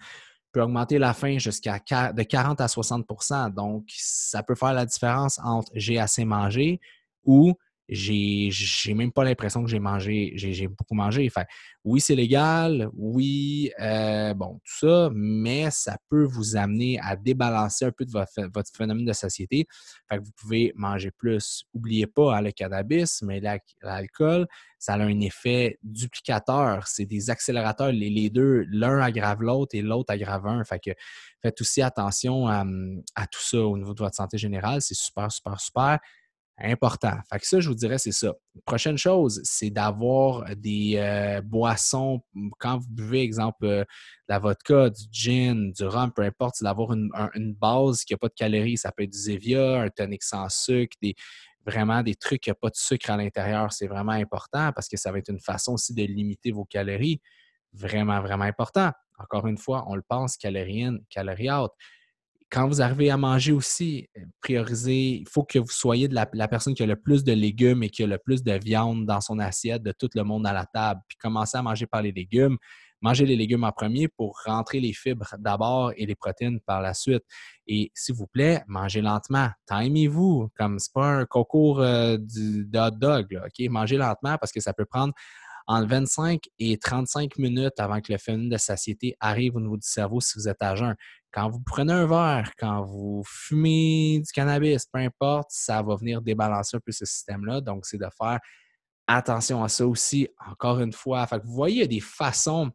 peut 0.52 0.62
augmenter 0.62 1.00
la 1.00 1.14
faim 1.14 1.38
jusqu'à 1.40 1.80
de 2.14 2.24
40 2.24 2.62
à 2.62 2.68
60% 2.68 3.54
Donc, 3.54 3.86
ça 3.98 4.44
peut 4.44 4.56
faire 4.56 4.74
la 4.74 4.86
différence 4.86 5.40
entre 5.44 5.72
j'ai 5.74 5.98
assez 5.98 6.26
mangé 6.26 6.80
ou 7.26 7.56
j'ai, 7.90 8.94
même 8.94 9.12
pas 9.12 9.24
l'impression 9.24 9.64
que 9.64 9.70
j'ai 9.70 9.80
mangé, 9.80 10.34
j'ai, 10.36 10.68
beaucoup 10.68 10.96
mangé. 10.96 11.30
Oui, 11.84 12.00
c'est 12.00 12.16
légal, 12.16 12.90
oui, 12.94 13.72
euh, 13.82 14.34
bon, 14.34 14.60
tout 14.64 14.88
ça, 14.88 15.10
mais 15.14 15.70
ça 15.70 15.98
peut 16.10 16.24
vous 16.24 16.56
amener 16.56 16.98
à 17.02 17.16
débalancer 17.18 17.86
un 17.86 17.92
peu 17.92 18.06
de 18.06 18.12
votre, 18.12 18.72
phénomène 18.76 19.06
de 19.06 19.14
satiété. 19.14 19.68
Fait 20.10 20.18
que 20.18 20.24
vous 20.24 20.32
pouvez 20.32 20.72
manger 20.76 21.12
plus. 21.12 21.66
N'oubliez 21.74 22.08
pas, 22.08 22.38
hein, 22.38 22.42
le 22.42 22.52
cannabis, 22.52 23.22
mais 23.22 23.42
l'alcool, 23.82 24.48
ça 24.80 24.94
a 24.94 25.00
un 25.00 25.20
effet 25.20 25.78
duplicateur. 25.84 26.88
C'est 26.88 27.06
des 27.06 27.30
accélérateurs. 27.30 27.92
Les, 27.92 28.30
deux, 28.30 28.66
l'un 28.70 29.00
aggrave 29.00 29.42
l'autre 29.42 29.76
et 29.76 29.82
l'autre 29.82 30.14
aggrave 30.14 30.48
un. 30.48 30.64
Fait 30.64 30.80
que 30.80 30.92
faites 31.42 31.60
aussi 31.60 31.82
attention 31.82 32.48
à 32.48 33.28
tout 33.30 33.42
ça 33.42 33.60
au 33.60 33.78
niveau 33.78 33.94
de 33.94 34.00
votre 34.00 34.16
santé 34.16 34.38
générale. 34.38 34.82
C'est 34.82 34.96
super, 34.96 35.32
super, 35.32 35.60
super 35.60 36.00
important. 36.58 37.18
Fait 37.30 37.40
que 37.40 37.48
ça, 37.48 37.60
je 37.60 37.68
vous 37.68 37.76
dirais, 37.76 37.98
c'est 37.98 38.12
ça. 38.12 38.34
Prochaine 38.66 38.98
chose, 38.98 39.42
c'est 39.44 39.70
d'avoir 39.70 40.56
des 40.56 40.96
euh, 40.98 41.42
boissons. 41.42 42.22
Quand 42.60 42.78
vous 42.78 42.90
buvez, 42.90 43.22
exemple, 43.22 43.66
euh, 43.66 43.84
la 44.28 44.40
vodka, 44.40 44.90
du 44.90 45.04
gin, 45.12 45.72
du 45.72 45.84
rhum, 45.86 46.12
peu 46.12 46.22
importe, 46.22 46.56
c'est 46.58 46.66
d'avoir 46.66 46.94
une, 46.94 47.10
base 47.60 48.04
qui 48.04 48.14
n'a 48.14 48.18
pas 48.18 48.28
de 48.28 48.34
calories. 48.36 48.78
Ça 48.78 48.92
peut 48.92 49.04
être 49.04 49.12
du 49.12 49.18
Zevia, 49.18 49.82
un 49.82 49.90
tonic 49.90 50.24
sans 50.24 50.48
sucre, 50.50 50.96
vraiment 51.66 52.04
des 52.04 52.16
trucs 52.16 52.42
qui 52.42 52.50
n'ont 52.50 52.58
pas 52.62 52.70
de 52.70 52.76
sucre 52.76 53.10
à 53.10 53.18
l'intérieur. 53.18 53.72
C'est 53.74 53.88
vraiment 53.88 54.12
important 54.12 54.72
parce 54.74 54.88
que 54.88 54.98
ça 54.98 55.12
va 55.12 55.18
être 55.18 55.30
une 55.30 55.40
façon 55.40 55.74
aussi 55.74 55.94
de 55.94 56.04
limiter 56.04 56.52
vos 56.52 56.66
calories. 56.66 57.20
Vraiment, 57.74 58.22
vraiment 58.22 58.46
important. 58.46 58.92
Encore 59.18 59.48
une 59.48 59.58
fois, 59.58 59.86
on 59.88 59.96
le 59.96 60.04
pense, 60.08 60.38
calorie 60.38 60.84
in, 60.84 60.98
calorie 61.10 61.50
out 61.50 61.72
quand 62.54 62.68
vous 62.68 62.84
arrivez 62.84 63.10
à 63.10 63.18
manger 63.18 63.52
aussi, 63.52 64.08
euh, 64.16 64.22
priorisez, 64.40 65.22
il 65.22 65.28
faut 65.28 65.44
que 65.44 65.58
vous 65.58 65.72
soyez 65.72 66.08
la, 66.08 66.28
personne 66.28 66.76
qui 66.76 66.84
a 66.84 66.86
le 66.86 66.96
plus 66.96 67.24
de 67.24 67.34
légumes 67.34 67.82
et 67.82 67.90
qui 67.90 68.04
a 68.04 68.08
le 68.08 68.20
plus 68.20 68.44
de 68.44 68.54
viande 68.54 69.08
dans 69.08 69.22
son 69.22 69.40
assiette 69.40 69.82
de 69.82 69.92
tout 69.92 70.10
le 70.14 70.24
monde 70.24 70.46
à 70.46 70.54
la 70.54 70.68
table. 70.68 71.02
Puis 71.08 71.18
commencez 71.18 71.58
à 71.58 71.64
manger 71.64 71.88
par 71.88 72.04
les 72.04 72.12
légumes. 72.12 72.58
Mangez 73.02 73.26
les 73.26 73.36
légumes 73.36 73.64
en 73.64 73.72
premier 73.72 74.08
pour 74.08 74.40
rentrer 74.46 74.80
les 74.80 74.94
fibres 74.94 75.34
d'abord 75.40 75.94
et 75.98 76.06
les 76.06 76.14
protéines 76.14 76.60
par 76.62 76.80
la 76.80 76.94
suite. 76.94 77.24
Et 77.66 77.92
s'il 77.96 78.16
vous 78.16 78.28
plaît, 78.28 78.62
mangez 78.68 79.02
lentement. 79.02 79.50
Timez-vous, 79.68 80.50
comme 80.56 80.78
c'est 80.78 80.94
pas 80.94 81.08
un 81.08 81.26
concours 81.26 81.82
euh, 81.82 82.18
de 82.20 82.80
hot 82.80 82.92
dog. 82.92 83.42
OK? 83.44 83.68
Mangez 83.68 83.98
lentement 83.98 84.38
parce 84.38 84.52
que 84.52 84.62
ça 84.62 84.74
peut 84.74 84.86
prendre 84.86 85.12
entre 85.66 85.88
25 85.88 86.42
et 86.60 86.78
35 86.78 87.38
minutes 87.38 87.80
avant 87.80 88.00
que 88.02 88.12
le 88.12 88.18
phénomène 88.18 88.50
de 88.50 88.58
satiété 88.58 89.16
arrive 89.20 89.56
au 89.56 89.60
niveau 89.60 89.78
du 89.78 89.88
cerveau 89.88 90.20
si 90.22 90.38
vous 90.38 90.48
êtes 90.48 90.62
à 90.62 90.76
jeun. 90.76 90.96
Quand 91.34 91.50
vous 91.50 91.60
prenez 91.60 91.92
un 91.92 92.06
verre, 92.06 92.52
quand 92.58 92.84
vous 92.84 93.24
fumez 93.26 94.20
du 94.20 94.32
cannabis, 94.32 94.86
peu 94.86 95.00
importe, 95.00 95.48
ça 95.50 95.82
va 95.82 95.96
venir 95.96 96.22
débalancer 96.22 96.78
un 96.78 96.80
peu 96.80 96.92
ce 96.92 97.06
système-là. 97.06 97.60
Donc, 97.60 97.88
c'est 97.88 97.98
de 97.98 98.08
faire 98.16 98.40
attention 99.08 99.64
à 99.64 99.68
ça 99.68 99.88
aussi, 99.88 100.28
encore 100.50 100.80
une 100.80 100.94
fois. 100.94 101.26
Fait 101.26 101.42
vous 101.44 101.54
voyez, 101.54 101.78
il 101.78 101.80
y 101.80 101.84
a 101.84 101.88
des 101.88 102.00
façons 102.00 102.72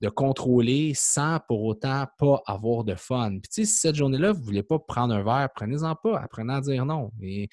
de 0.00 0.08
contrôler 0.08 0.92
sans 0.94 1.38
pour 1.46 1.62
autant 1.64 2.06
pas 2.18 2.40
avoir 2.46 2.84
de 2.84 2.94
fun. 2.94 3.38
Puis, 3.40 3.50
si 3.52 3.66
cette 3.66 3.96
journée-là, 3.96 4.32
vous 4.32 4.40
ne 4.40 4.44
voulez 4.44 4.62
pas 4.62 4.78
prendre 4.78 5.14
un 5.14 5.22
verre, 5.22 5.48
prenez-en 5.54 5.94
pas, 5.94 6.18
apprenez 6.18 6.54
à 6.54 6.60
dire 6.62 6.86
non. 6.86 7.10
Et 7.20 7.48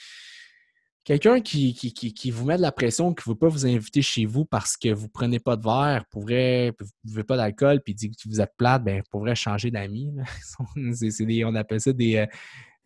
Quelqu'un 1.06 1.40
qui, 1.40 1.76
qui, 1.76 2.32
vous 2.32 2.46
met 2.46 2.58
de 2.58 2.64
la 2.64 2.72
pression, 2.72 3.14
qui 3.14 3.30
ne 3.30 3.34
veut 3.34 3.38
pas 3.38 3.48
vous 3.48 3.68
inviter 3.68 4.02
chez 4.02 4.26
vous 4.26 4.44
parce 4.44 4.76
que 4.76 4.90
vous 4.92 5.06
ne 5.06 5.12
prenez 5.12 5.40
pas 5.40 5.56
de 5.56 5.64
verre, 5.64 6.04
pourrait, 6.10 6.74
vous 6.80 6.88
ne 7.04 7.10
buvez 7.12 7.24
pas 7.24 7.38
d'alcool, 7.38 7.80
puis 7.86 7.94
dit 7.94 8.10
que 8.10 8.16
vous 8.26 8.42
êtes 8.42 8.54
plate, 8.58 8.84
ben, 8.84 9.04
pourrait 9.12 9.36
changer 9.36 9.70
d'amis. 9.70 10.12
on 10.76 11.56
appelle 11.56 11.80
ça 11.80 11.94
des, 11.94 12.16
euh, 12.16 12.26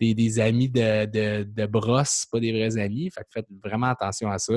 des, 0.01 0.39
amis 0.41 0.67
de, 0.69 1.05
de, 1.05 1.43
de, 1.43 1.65
brosse, 1.65 2.25
pas 2.29 2.41
des 2.41 2.51
vrais 2.51 2.77
amis. 2.77 3.09
Fait 3.09 3.25
faites 3.33 3.47
vraiment 3.63 3.87
attention 3.87 4.29
à 4.29 4.37
ça, 4.37 4.55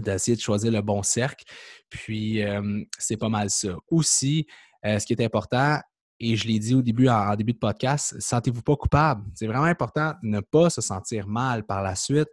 d'essayer 0.00 0.34
de 0.34 0.40
choisir 0.40 0.72
le 0.72 0.80
bon 0.80 1.02
cercle. 1.02 1.44
Puis, 1.90 2.42
euh, 2.42 2.82
c'est 2.98 3.18
pas 3.18 3.28
mal 3.28 3.50
ça. 3.50 3.76
Aussi, 3.88 4.46
euh, 4.86 4.98
ce 4.98 5.04
qui 5.04 5.12
est 5.12 5.22
important, 5.22 5.78
et 6.20 6.36
je 6.36 6.46
l'ai 6.46 6.58
dit 6.58 6.74
au 6.74 6.82
début, 6.82 7.08
en, 7.08 7.34
début 7.34 7.54
de 7.54 7.58
podcast, 7.58 8.20
sentez-vous 8.20 8.62
pas 8.62 8.76
coupable. 8.76 9.24
C'est 9.34 9.46
vraiment 9.46 9.64
important 9.64 10.14
de 10.22 10.28
ne 10.28 10.40
pas 10.40 10.68
se 10.68 10.82
sentir 10.82 11.26
mal 11.26 11.64
par 11.64 11.82
la 11.82 11.94
suite. 11.94 12.28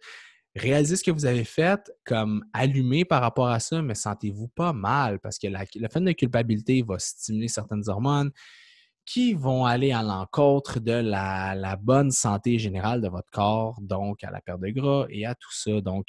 Réalisez 0.55 0.97
ce 0.97 1.03
que 1.03 1.11
vous 1.11 1.25
avez 1.25 1.45
fait 1.45 1.79
comme 2.05 2.43
allumé 2.51 3.05
par 3.05 3.21
rapport 3.21 3.47
à 3.47 3.59
ça, 3.59 3.81
mais 3.81 3.95
sentez-vous 3.95 4.49
pas 4.49 4.73
mal 4.73 5.19
parce 5.19 5.37
que 5.39 5.47
la, 5.47 5.63
le 5.75 5.87
fait 5.87 6.01
de 6.01 6.11
culpabilité 6.11 6.83
va 6.85 6.99
stimuler 6.99 7.47
certaines 7.47 7.87
hormones 7.87 8.31
qui 9.07 9.33
vont 9.33 9.65
aller 9.65 9.93
à 9.93 10.03
l'encontre 10.03 10.81
de 10.81 10.91
la, 10.91 11.77
bonne 11.81 12.11
santé 12.11 12.59
générale 12.59 13.01
de 13.01 13.07
votre 13.07 13.29
corps, 13.31 13.79
donc 13.81 14.23
à 14.23 14.31
la 14.31 14.41
perte 14.41 14.59
de 14.59 14.69
gras 14.69 15.05
et 15.09 15.25
à 15.25 15.33
tout 15.33 15.53
ça. 15.53 15.79
Donc, 15.79 16.07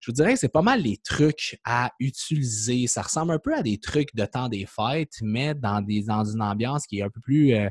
je 0.00 0.10
vous 0.10 0.14
dirais 0.14 0.32
que 0.32 0.40
c'est 0.40 0.48
pas 0.48 0.62
mal 0.62 0.80
les 0.80 0.96
trucs 0.96 1.58
à 1.64 1.92
utiliser. 2.00 2.86
Ça 2.86 3.02
ressemble 3.02 3.32
un 3.32 3.38
peu 3.38 3.54
à 3.54 3.62
des 3.62 3.78
trucs 3.78 4.14
de 4.14 4.24
temps 4.24 4.48
des 4.48 4.64
fêtes, 4.64 5.18
mais 5.20 5.54
dans, 5.54 5.82
des, 5.82 6.04
dans 6.04 6.24
une 6.24 6.40
ambiance 6.40 6.86
qui 6.86 7.00
est 7.00 7.02
un 7.02 7.10
peu 7.10 7.20
plus 7.20 7.52
euh, 7.54 7.68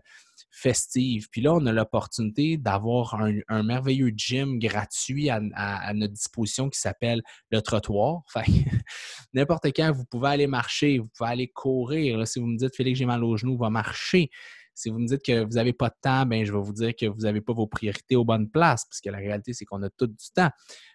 festive. 0.52 1.28
Puis 1.32 1.42
là, 1.42 1.54
on 1.56 1.66
a 1.66 1.72
l'opportunité 1.72 2.58
d'avoir 2.58 3.20
un, 3.50 3.64
merveilleux 3.64 4.12
gym 4.16 4.60
gratuit 4.60 5.32
à, 5.32 5.40
notre 5.94 6.14
disposition 6.14 6.70
qui 6.70 6.80
s'appelle 6.80 7.24
le 7.50 7.62
trottoir. 7.62 8.22
N'importe 9.34 9.66
quand, 9.76 9.92
vous 9.92 10.06
pouvez 10.06 10.30
aller 10.30 10.48
marcher, 10.48 11.00
vous 11.00 11.10
pouvez 11.18 11.32
aller 11.32 11.48
courir. 11.48 12.28
si 12.28 12.40
vous 12.40 12.46
me 12.46 12.58
dites, 12.58 12.76
Félix, 12.76 13.00
j'ai 13.00 13.06
mal 13.06 13.24
au 13.24 13.38
genou, 13.38 13.58
va 13.58 13.72
marcher 13.72 14.30
Si 14.78 14.92
vous 14.92 15.00
me 15.00 15.08
dites 15.08 15.24
que 15.24 15.44
vous 15.44 15.54
n'avez 15.54 15.74
pas 15.74 15.90
de 15.90 15.96
temps, 16.00 16.24
ben, 16.28 16.46
je 16.46 16.54
vais 16.54 16.60
vous 16.60 16.72
dire 16.72 16.96
que 16.96 17.08
vous 17.08 17.22
n'avez 17.22 17.42
pas 17.42 17.52
vos 17.52 17.66
priorités 17.66 18.16
aux 18.16 18.24
bonnes 18.24 18.48
places, 18.48 18.86
parce 18.86 19.02
que 19.02 19.10
la 19.10 19.18
réalité, 19.18 19.52
c'est 19.54 19.66
qu'on 19.66 19.82
a 19.82 19.90
tout 19.90 20.06
du 20.06 20.16
temps. 20.36 20.50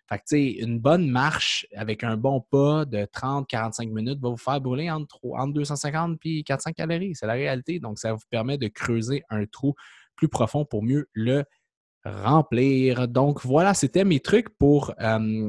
Fait 0.08 0.18
que, 0.18 0.22
tu 0.28 0.36
sais, 0.36 0.44
une 0.62 0.78
bonne 0.78 1.10
marche 1.10 1.66
avec 1.74 2.04
un 2.04 2.16
bon 2.16 2.40
pas 2.40 2.84
de 2.84 3.06
30-45 3.06 3.90
minutes 3.90 4.20
va 4.20 4.28
vous 4.28 4.36
faire 4.36 4.60
brûler 4.60 4.88
entre, 4.88 5.18
entre 5.32 5.52
250 5.52 6.20
et 6.24 6.44
400 6.44 6.70
calories. 6.72 7.16
C'est 7.16 7.26
la 7.26 7.32
réalité. 7.32 7.80
Donc, 7.80 7.98
ça 7.98 8.12
vous 8.12 8.20
permet 8.30 8.56
de 8.56 8.68
creuser 8.68 9.24
un 9.30 9.46
trou 9.46 9.74
plus 10.14 10.28
profond 10.28 10.64
pour 10.64 10.84
mieux 10.84 11.08
le 11.12 11.42
remplir. 12.04 13.08
Donc 13.08 13.44
voilà, 13.44 13.74
c'était 13.74 14.04
mes 14.04 14.20
trucs 14.20 14.48
pour 14.58 14.94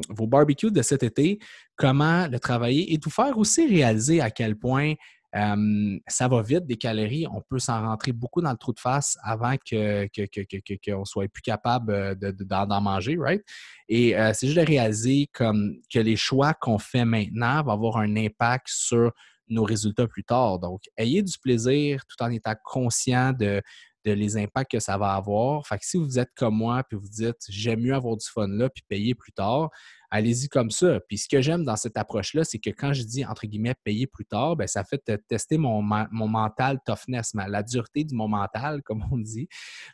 vos 0.10 0.28
barbecues 0.28 0.72
de 0.72 0.82
cet 0.82 1.04
été, 1.04 1.39
comment 1.76 2.28
le 2.28 2.39
travailler 2.39 2.93
et 2.93 3.00
tout 3.00 3.10
faire 3.10 3.38
aussi 3.38 3.67
réaliser 3.67 4.22
à 4.22 4.32
quel 4.32 4.58
point 4.58 4.93
euh, 5.36 6.00
ça 6.08 6.28
va 6.28 6.41
vite 6.41 6.65
des 6.65 6.78
calories. 6.78 7.26
On 7.32 7.41
peut 7.41 7.60
s'en 7.60 7.82
rentrer 7.82 8.12
beaucoup 8.12 8.41
dans 8.41 8.52
le 8.52 8.58
trou 8.58 8.74
de 8.74 8.80
face 8.80 9.17
avant 9.24 9.54
qu'on 9.54 10.08
que, 10.13 11.04
soit 11.06 11.28
plus 11.28 11.41
capable 11.41 11.91
euh, 11.91 12.15
d'en 12.15 12.82
manger, 12.82 13.17
right? 13.17 13.43
Et 13.89 14.15
c'est 14.34 14.48
juste 14.48 14.60
de 14.60 14.65
réaliser 14.65 15.30
comme, 15.34 15.76
que 15.91 16.00
les 16.00 16.15
choix 16.15 16.54
qu'on 16.54 16.80
fait 16.80 17.06
maintenant 17.06 17.62
vont 17.63 17.74
avoir 17.74 17.98
un 17.98 18.15
impact 18.15 18.67
sur 18.69 19.12
nos 19.50 19.63
résultats 19.63 20.08
plus 20.08 20.24
tard. 20.24 20.60
Donc, 20.60 20.84
ayez 20.98 21.22
du 21.22 21.38
plaisir 21.38 22.04
tout 22.08 22.24
en 22.24 22.32
étant 22.32 22.56
conscient 22.63 23.34
de, 23.34 23.62
de 24.06 24.12
les 24.12 24.38
impacts 24.38 24.72
que 24.72 24.80
ça 24.80 24.98
va 24.98 25.13
avoir. 25.13 25.66
Fait 25.66 25.78
que 25.78 25.86
si 25.86 25.98
vous 25.98 26.20
êtes 26.20 26.32
comme 26.36 26.56
moi 26.56 26.84
puis 26.84 26.98
vous 26.98 27.08
dites 27.08 27.38
j'aime 27.50 27.82
mieux 27.82 27.94
avoir 27.94 28.18
du 28.18 28.26
fun 28.26 28.48
là 28.48 28.70
puis 28.70 28.84
payer 28.88 29.16
plus 29.16 29.32
tard, 29.32 29.70
allez-y 30.10 30.48
comme 30.48 30.70
ça. 30.70 31.00
Puis 31.08 31.18
ce 31.18 31.28
que 31.28 31.42
j'aime 31.42 31.63
dans 31.63 31.76
cette 31.76 31.98
approche-là, 31.98 32.44
c'est 32.44 32.60
que 32.60 32.70
quand 32.70 32.94
je 32.94 33.04
dis 33.04 33.26
entre 33.26 33.48
guillemets 33.48 33.76
payer 33.84 34.08
plus 34.08 34.26
tard, 34.26 34.56
bien, 34.56 34.68
ça 34.68 34.84
fait 34.84 35.02
tester 35.28 35.58
mon, 35.58 35.82
mon 35.82 36.28
mental 36.28 36.80
toughness, 36.86 37.34
la 37.34 37.63
dureté 37.63 38.04
de 38.04 38.13
mon 38.13 38.28
mental, 38.28 38.82
comme 38.86 39.04
on 39.12 39.18
dit. 39.18 39.48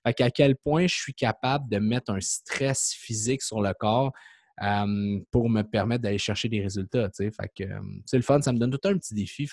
Fait 0.05 0.13
qu'à 0.13 0.29
quel 0.29 0.55
point 0.55 0.87
je 0.87 0.95
suis 0.95 1.13
capable 1.13 1.69
de 1.69 1.79
mettre 1.79 2.11
un 2.11 2.19
stress 2.19 2.93
physique 2.93 3.41
sur 3.41 3.61
le 3.61 3.73
corps 3.73 4.11
pour 5.31 5.49
me 5.49 5.61
permettre 5.61 6.03
d'aller 6.03 6.17
chercher 6.17 6.49
des 6.49 6.61
résultats. 6.61 7.09
Que 7.09 7.65
c'est 8.05 8.17
le 8.17 8.23
fun, 8.23 8.41
ça 8.41 8.51
me 8.51 8.59
donne 8.59 8.71
tout 8.71 8.87
un 8.87 8.97
petit 8.97 9.13
défi. 9.13 9.49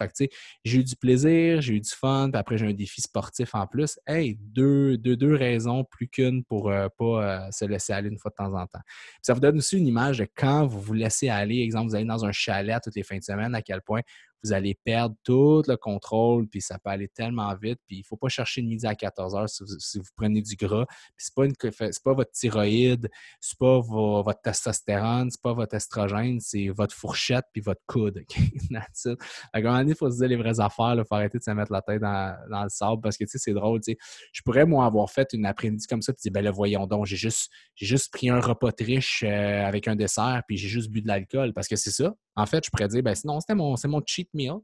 J'ai 0.64 0.79
eu 0.79 0.85
du 0.85 0.97
plaisir, 0.97 1.61
j'ai 1.61 1.75
eu 1.75 1.81
du 1.81 1.90
fun, 1.90 2.31
puis 2.31 2.38
après 2.38 2.59
j'ai 2.59 2.66
un 2.66 2.73
défi 2.73 3.01
sportif 3.01 3.55
en 3.55 3.66
plus. 3.66 3.99
Hey, 4.07 4.37
deux, 4.40 4.97
deux, 4.99 5.16
deux 5.16 5.35
raisons 5.35 5.85
plus 5.85 6.09
qu'une 6.09 6.45
pour 6.45 6.71
ne 6.71 6.88
pas 6.88 7.51
se 7.53 7.64
laisser 7.64 7.92
aller 7.92 8.09
une 8.09 8.19
fois 8.19 8.31
de 8.31 8.37
temps 8.37 8.55
en 8.55 8.66
temps. 8.66 8.81
ça 9.23 9.35
vous 9.35 9.40
donne 9.40 9.59
aussi 9.59 9.79
une 9.79 9.87
image 9.87 10.19
de 10.19 10.27
quand 10.35 10.66
vous 10.66 10.81
vous 10.81 10.95
laissez 10.95 11.29
aller, 11.29 11.61
exemple, 11.61 11.88
vous 11.88 11.95
allez 11.95 12.05
dans 12.05 12.25
un 12.25 12.33
chalet 12.33 12.81
toutes 12.83 12.97
les 12.97 13.03
fins 13.03 13.19
de 13.19 13.25
semaine, 13.25 13.55
à 13.55 13.62
quel 13.62 13.81
point 13.83 14.01
vous 14.44 14.53
allez 14.53 14.75
perdre 14.85 15.14
tout 15.25 15.62
le 15.66 15.77
contrôle, 15.77 16.49
puis 16.49 16.61
ça 16.61 16.79
peut 16.79 16.90
aller 16.90 17.09
tellement 17.09 17.55
vite. 17.55 17.81
Puis 17.87 17.96
il 17.96 18.01
ne 18.01 18.05
faut 18.05 18.16
pas 18.16 18.29
chercher 18.29 18.62
de 18.62 18.66
midi 18.66 18.87
à 18.87 18.94
14 18.94 19.35
heures 19.35 19.49
si 19.49 19.99
vous, 19.99 20.05
prenez 20.16 20.42
du 20.42 20.57
gras. 20.57 20.87
Ce 21.16 21.31
n'est 21.40 21.72
pas, 22.05 22.14
votre 22.14 22.31
thyroïde, 22.31 23.09
ce 23.40 23.55
n'est 23.55 23.59
pas 23.59 23.81
votre 23.81 24.40
testostérone, 24.42 25.31
ce 25.31 25.37
n'est 25.37 25.42
pas 25.42 25.53
votre 25.53 25.75
estrogène, 25.75 26.40
c'est 26.40 26.68
votre 26.68 26.94
fourchette 26.94 27.44
puis 27.53 27.62
votre 27.62 27.83
coude. 27.87 28.25
À 29.53 29.59
un 29.59 29.87
il 29.87 29.94
faut 29.94 30.11
se 30.11 30.18
dire 30.18 30.29
les 30.29 30.37
vraies 30.37 30.61
affaires, 30.61 30.94
il 30.96 31.05
faut 31.07 31.14
arrêter 31.14 31.38
de 31.38 31.42
se 31.42 31.51
mettre 31.51 31.72
la 31.72 31.83
tête 31.83 32.01
dans, 32.01 32.62
le 32.62 32.68
sable 32.68 33.01
parce 33.03 33.16
que 33.16 33.25
c'est 33.27 33.53
drôle. 33.53 33.81
Je 34.33 34.42
pourrais, 34.42 34.64
moi, 34.64 34.87
avoir 34.87 35.11
fait 35.11 35.33
une 35.33 35.46
après-midi 35.46 35.87
comme 35.87 36.03
ça, 36.03 36.12
puis 36.12 36.22
dire, 36.22 36.33
ben 36.33 36.44
le 36.44 36.51
voyons 36.51 36.87
donc, 36.87 37.07
j'ai 37.07 37.16
juste, 37.16 37.51
juste 37.75 38.12
pris 38.12 38.29
un 38.29 38.40
repas 38.40 38.70
de 38.70 38.85
riche 38.85 39.22
euh, 39.25 39.64
avec 39.64 39.88
un 39.88 39.96
dessert, 39.96 40.42
puis 40.46 40.57
j'ai 40.57 40.68
juste 40.68 40.90
bu 40.90 41.03
de 41.03 41.09
l'alcool 41.09 41.53
parce 41.53 41.68
que 41.68 41.77
c'est 41.77 41.90
ça. 41.90 42.14
En 42.35 42.46
fait, 42.46 42.64
je 42.64 42.70
pourrais 42.70 42.88
dire, 42.88 43.03
ben 43.03 43.14
sinon, 43.14 43.40
c'était 43.40 43.55
mon, 43.55 43.75
mon 43.87 44.03
cheat 44.05 44.26
meal. 44.35 44.55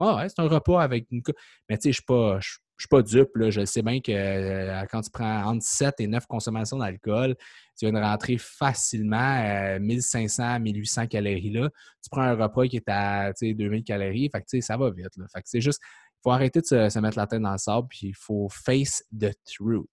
Ah 0.00 0.16
ouais, 0.16 0.28
c'est 0.28 0.40
un 0.40 0.48
repas 0.48 0.82
avec 0.82 1.06
une. 1.10 1.22
Mais 1.68 1.78
tu 1.78 1.92
sais, 1.92 1.92
je 1.92 2.12
ne 2.12 2.40
suis 2.40 2.88
pas. 2.88 3.02
dupe, 3.02 3.36
là. 3.36 3.50
je 3.50 3.64
sais 3.64 3.82
bien 3.82 4.00
que 4.00 4.10
euh, 4.12 4.84
quand 4.90 5.02
tu 5.02 5.10
prends 5.10 5.44
entre 5.44 5.64
7 5.64 5.94
et 6.00 6.06
9 6.06 6.26
consommations 6.26 6.78
d'alcool, 6.78 7.36
tu 7.78 7.86
viens 7.86 7.92
de 7.92 8.04
rentrer 8.04 8.36
facilement 8.38 9.16
à 9.16 9.78
1500, 9.78 10.60
1800 10.60 11.06
calories 11.06 11.52
là. 11.52 11.70
Tu 12.02 12.10
prends 12.10 12.22
un 12.22 12.34
repas 12.34 12.66
qui 12.66 12.76
est 12.76 12.88
à 12.88 13.32
2000 13.40 13.84
calories, 13.84 14.30
fait 14.30 14.42
que, 14.42 14.60
ça 14.60 14.76
va 14.76 14.90
vite. 14.90 15.14
Fait 15.32 15.40
que 15.40 15.48
c'est 15.48 15.60
juste, 15.60 15.80
il 15.82 16.20
faut 16.24 16.30
arrêter 16.32 16.60
de 16.60 16.66
se, 16.66 16.98
mettre 16.98 17.18
la 17.18 17.26
tête 17.26 17.42
dans 17.42 17.52
le 17.52 17.58
sable, 17.58 17.86
puis 17.88 18.08
il 18.08 18.16
faut 18.16 18.48
face 18.50 19.02
the 19.18 19.32
truth. 19.44 19.86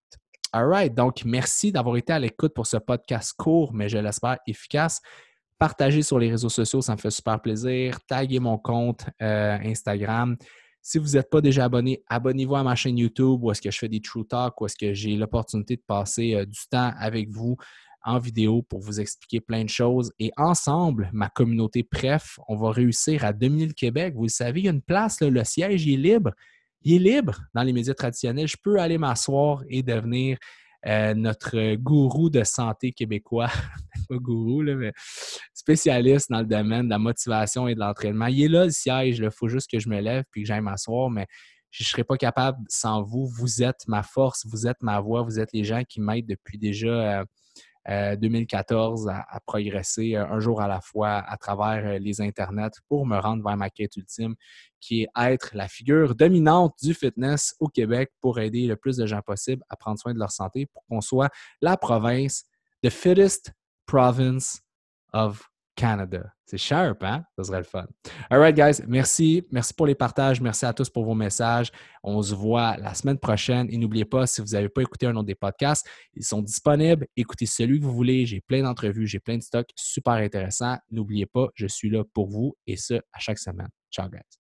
All 0.54 0.66
right, 0.66 0.94
donc 0.94 1.24
merci 1.24 1.72
d'avoir 1.72 1.96
été 1.96 2.12
à 2.12 2.20
l'écoute 2.20 2.54
pour 2.54 2.68
ce 2.68 2.78
podcast 2.78 3.34
court, 3.38 3.74
mais 3.74 3.88
je 3.88 3.98
l'espère 3.98 4.38
efficace. 4.48 5.00
Partagez 5.62 6.02
sur 6.02 6.18
les 6.18 6.32
réseaux 6.32 6.50
sociaux, 6.50 6.82
ça 6.82 6.96
me 6.96 6.98
fait 6.98 7.12
super 7.12 7.40
plaisir. 7.40 8.00
Taguez 8.08 8.40
mon 8.40 8.58
compte 8.58 9.06
euh, 9.22 9.60
Instagram. 9.64 10.36
Si 10.82 10.98
vous 10.98 11.10
n'êtes 11.10 11.30
pas 11.30 11.40
déjà 11.40 11.66
abonné, 11.66 12.04
abonnez-vous 12.10 12.56
à 12.56 12.64
ma 12.64 12.74
chaîne 12.74 12.98
YouTube 12.98 13.44
où 13.44 13.52
est-ce 13.52 13.62
que 13.62 13.70
je 13.70 13.78
fais 13.78 13.88
des 13.88 14.02
True 14.02 14.26
Talk, 14.26 14.60
où 14.60 14.66
est-ce 14.66 14.76
que 14.76 14.96
j'ai 14.96 15.16
l'opportunité 15.16 15.76
de 15.76 15.84
passer 15.86 16.34
euh, 16.34 16.48
du 16.48 16.58
temps 16.68 16.92
avec 16.98 17.30
vous 17.30 17.58
en 18.04 18.18
vidéo 18.18 18.64
pour 18.64 18.80
vous 18.80 19.00
expliquer 19.00 19.40
plein 19.40 19.64
de 19.64 19.70
choses. 19.70 20.12
Et 20.18 20.32
ensemble, 20.36 21.12
ma 21.14 21.30
communauté 21.30 21.84
PREF, 21.84 22.40
on 22.48 22.56
va 22.56 22.72
réussir 22.72 23.24
à 23.24 23.32
dominer 23.32 23.68
le 23.68 23.74
Québec. 23.74 24.16
Vous 24.16 24.24
le 24.24 24.30
savez, 24.30 24.62
il 24.62 24.66
y 24.66 24.68
a 24.68 24.72
une 24.72 24.82
place, 24.82 25.22
le 25.22 25.44
siège 25.44 25.88
est 25.88 25.96
libre. 25.96 26.32
Il 26.82 26.96
est 26.96 27.12
libre 27.18 27.40
dans 27.54 27.62
les 27.62 27.72
médias 27.72 27.94
traditionnels. 27.94 28.48
Je 28.48 28.58
peux 28.60 28.80
aller 28.80 28.98
m'asseoir 28.98 29.62
et 29.70 29.84
devenir 29.84 30.40
euh, 30.88 31.14
notre 31.14 31.76
gourou 31.76 32.30
de 32.30 32.44
santé 32.44 32.92
québécois, 32.92 33.50
pas 34.10 34.18
gourou, 34.18 34.64
mais 34.64 34.94
spécialiste 35.54 36.32
dans 36.32 36.40
le 36.40 36.46
domaine 36.46 36.86
de 36.86 36.90
la 36.90 37.00
motivation 37.00 37.68
et 37.68 37.76
de 37.76 37.80
l'entraînement. 37.80 38.28
Il 38.28 38.44
est 38.44 38.48
là 38.48 38.66
le 38.66 38.72
siège, 38.72 39.20
il 39.20 39.32
faut 39.32 39.48
juste 39.48 39.70
que 39.70 39.80
je 39.80 39.90
me 39.90 40.00
lève 40.00 40.24
puis 40.32 40.42
que 40.42 40.48
j'aille 40.48 40.62
m'asseoir, 40.62 41.10
mais 41.10 41.28
je 41.70 41.84
ne 41.84 41.88
serais 41.88 42.04
pas 42.04 42.18
capable 42.18 42.58
sans 42.68 43.02
vous. 43.04 43.28
Vous 43.28 43.64
êtes 43.64 43.88
ma 43.88 44.04
force, 44.04 44.46
vous 44.46 44.68
êtes 44.68 44.82
ma 44.82 45.00
voix, 45.00 45.24
vous 45.24 45.40
êtes 45.40 45.54
les 45.54 45.64
gens 45.64 45.84
qui 45.88 46.02
m'aident 46.02 46.28
depuis 46.28 46.58
déjà 46.58 47.22
euh, 47.22 47.26
2014 47.88 49.08
euh, 49.08 49.12
à, 49.12 49.40
progresser 49.40 50.16
euh, 50.16 50.26
un 50.28 50.40
jour 50.40 50.62
à 50.62 50.68
la 50.68 50.82
fois 50.82 51.18
à 51.18 51.38
travers 51.38 51.86
euh, 51.86 52.00
les 52.00 52.22
internets 52.22 52.70
pour 52.88 53.06
me 53.06 53.18
rendre 53.18 53.44
vers 53.44 53.58
ma 53.58 53.70
quête 53.70 53.96
ultime, 53.98 54.36
qui 54.80 55.04
est 55.04 55.08
être 55.18 55.52
la 55.54 55.68
figure 55.68 56.16
dominante 56.16 56.76
du 56.82 56.94
fitness 56.94 57.56
au 57.60 57.68
Québec 57.68 58.12
pour 58.22 58.40
aider 58.40 58.68
le 58.68 58.76
plus 58.76 58.98
de 58.98 59.06
gens 59.06 59.22
possible 59.22 59.64
à 59.70 59.76
prendre 59.76 60.00
soin 60.00 60.14
de 60.14 60.20
leur 60.20 60.32
santé 60.32 60.68
pour 60.68 60.86
qu'on 60.86 61.02
soit 61.02 61.30
la 61.62 61.76
province, 61.76 62.46
the 62.84 62.90
fittest 62.90 63.52
province 63.88 64.62
of 65.14 65.51
Canada. 65.76 66.34
C'est 66.46 66.58
sharp, 66.58 67.02
hein? 67.04 67.24
Ça 67.38 67.46
serait 67.46 67.60
le 67.60 67.64
fun. 67.64 67.88
All 68.30 68.40
right, 68.40 68.56
guys. 68.56 68.84
Merci. 68.88 69.48
Merci 69.52 69.74
pour 69.74 69.88
les 69.88 69.96
partages. 69.96 70.42
Merci 70.42 70.66
à 70.66 70.74
tous 70.74 70.90
pour 70.90 71.06
vos 71.06 71.14
messages. 71.14 71.72
On 72.04 72.22
se 72.22 72.36
voit 72.36 72.76
la 72.78 72.94
semaine 72.94 73.18
prochaine. 73.18 73.68
Et 73.72 73.78
n'oubliez 73.78 74.06
pas, 74.06 74.28
si 74.28 74.42
vous 74.42 74.48
n'avez 74.48 74.70
pas 74.70 74.82
écouté 74.82 75.08
un 75.08 75.16
autre 75.16 75.28
des 75.28 75.36
podcasts, 75.36 75.88
ils 76.14 76.26
sont 76.26 76.42
disponibles. 76.42 77.08
Écoutez 77.16 77.46
celui 77.46 77.80
que 77.80 77.86
vous 77.86 77.94
voulez. 77.94 78.26
J'ai 78.26 78.42
plein 78.42 78.64
d'entrevues, 78.64 79.08
j'ai 79.08 79.20
plein 79.20 79.38
de 79.38 79.44
stocks 79.44 79.70
super 79.76 80.14
intéressants. 80.14 80.78
N'oubliez 80.90 81.26
pas, 81.26 81.48
je 81.56 81.68
suis 81.68 81.90
là 81.90 82.04
pour 82.14 82.28
vous 82.28 82.56
et 82.68 82.76
ce, 82.76 82.96
à 82.96 83.20
chaque 83.20 83.40
semaine. 83.40 83.70
Ciao, 83.90 84.10
guys. 84.10 84.41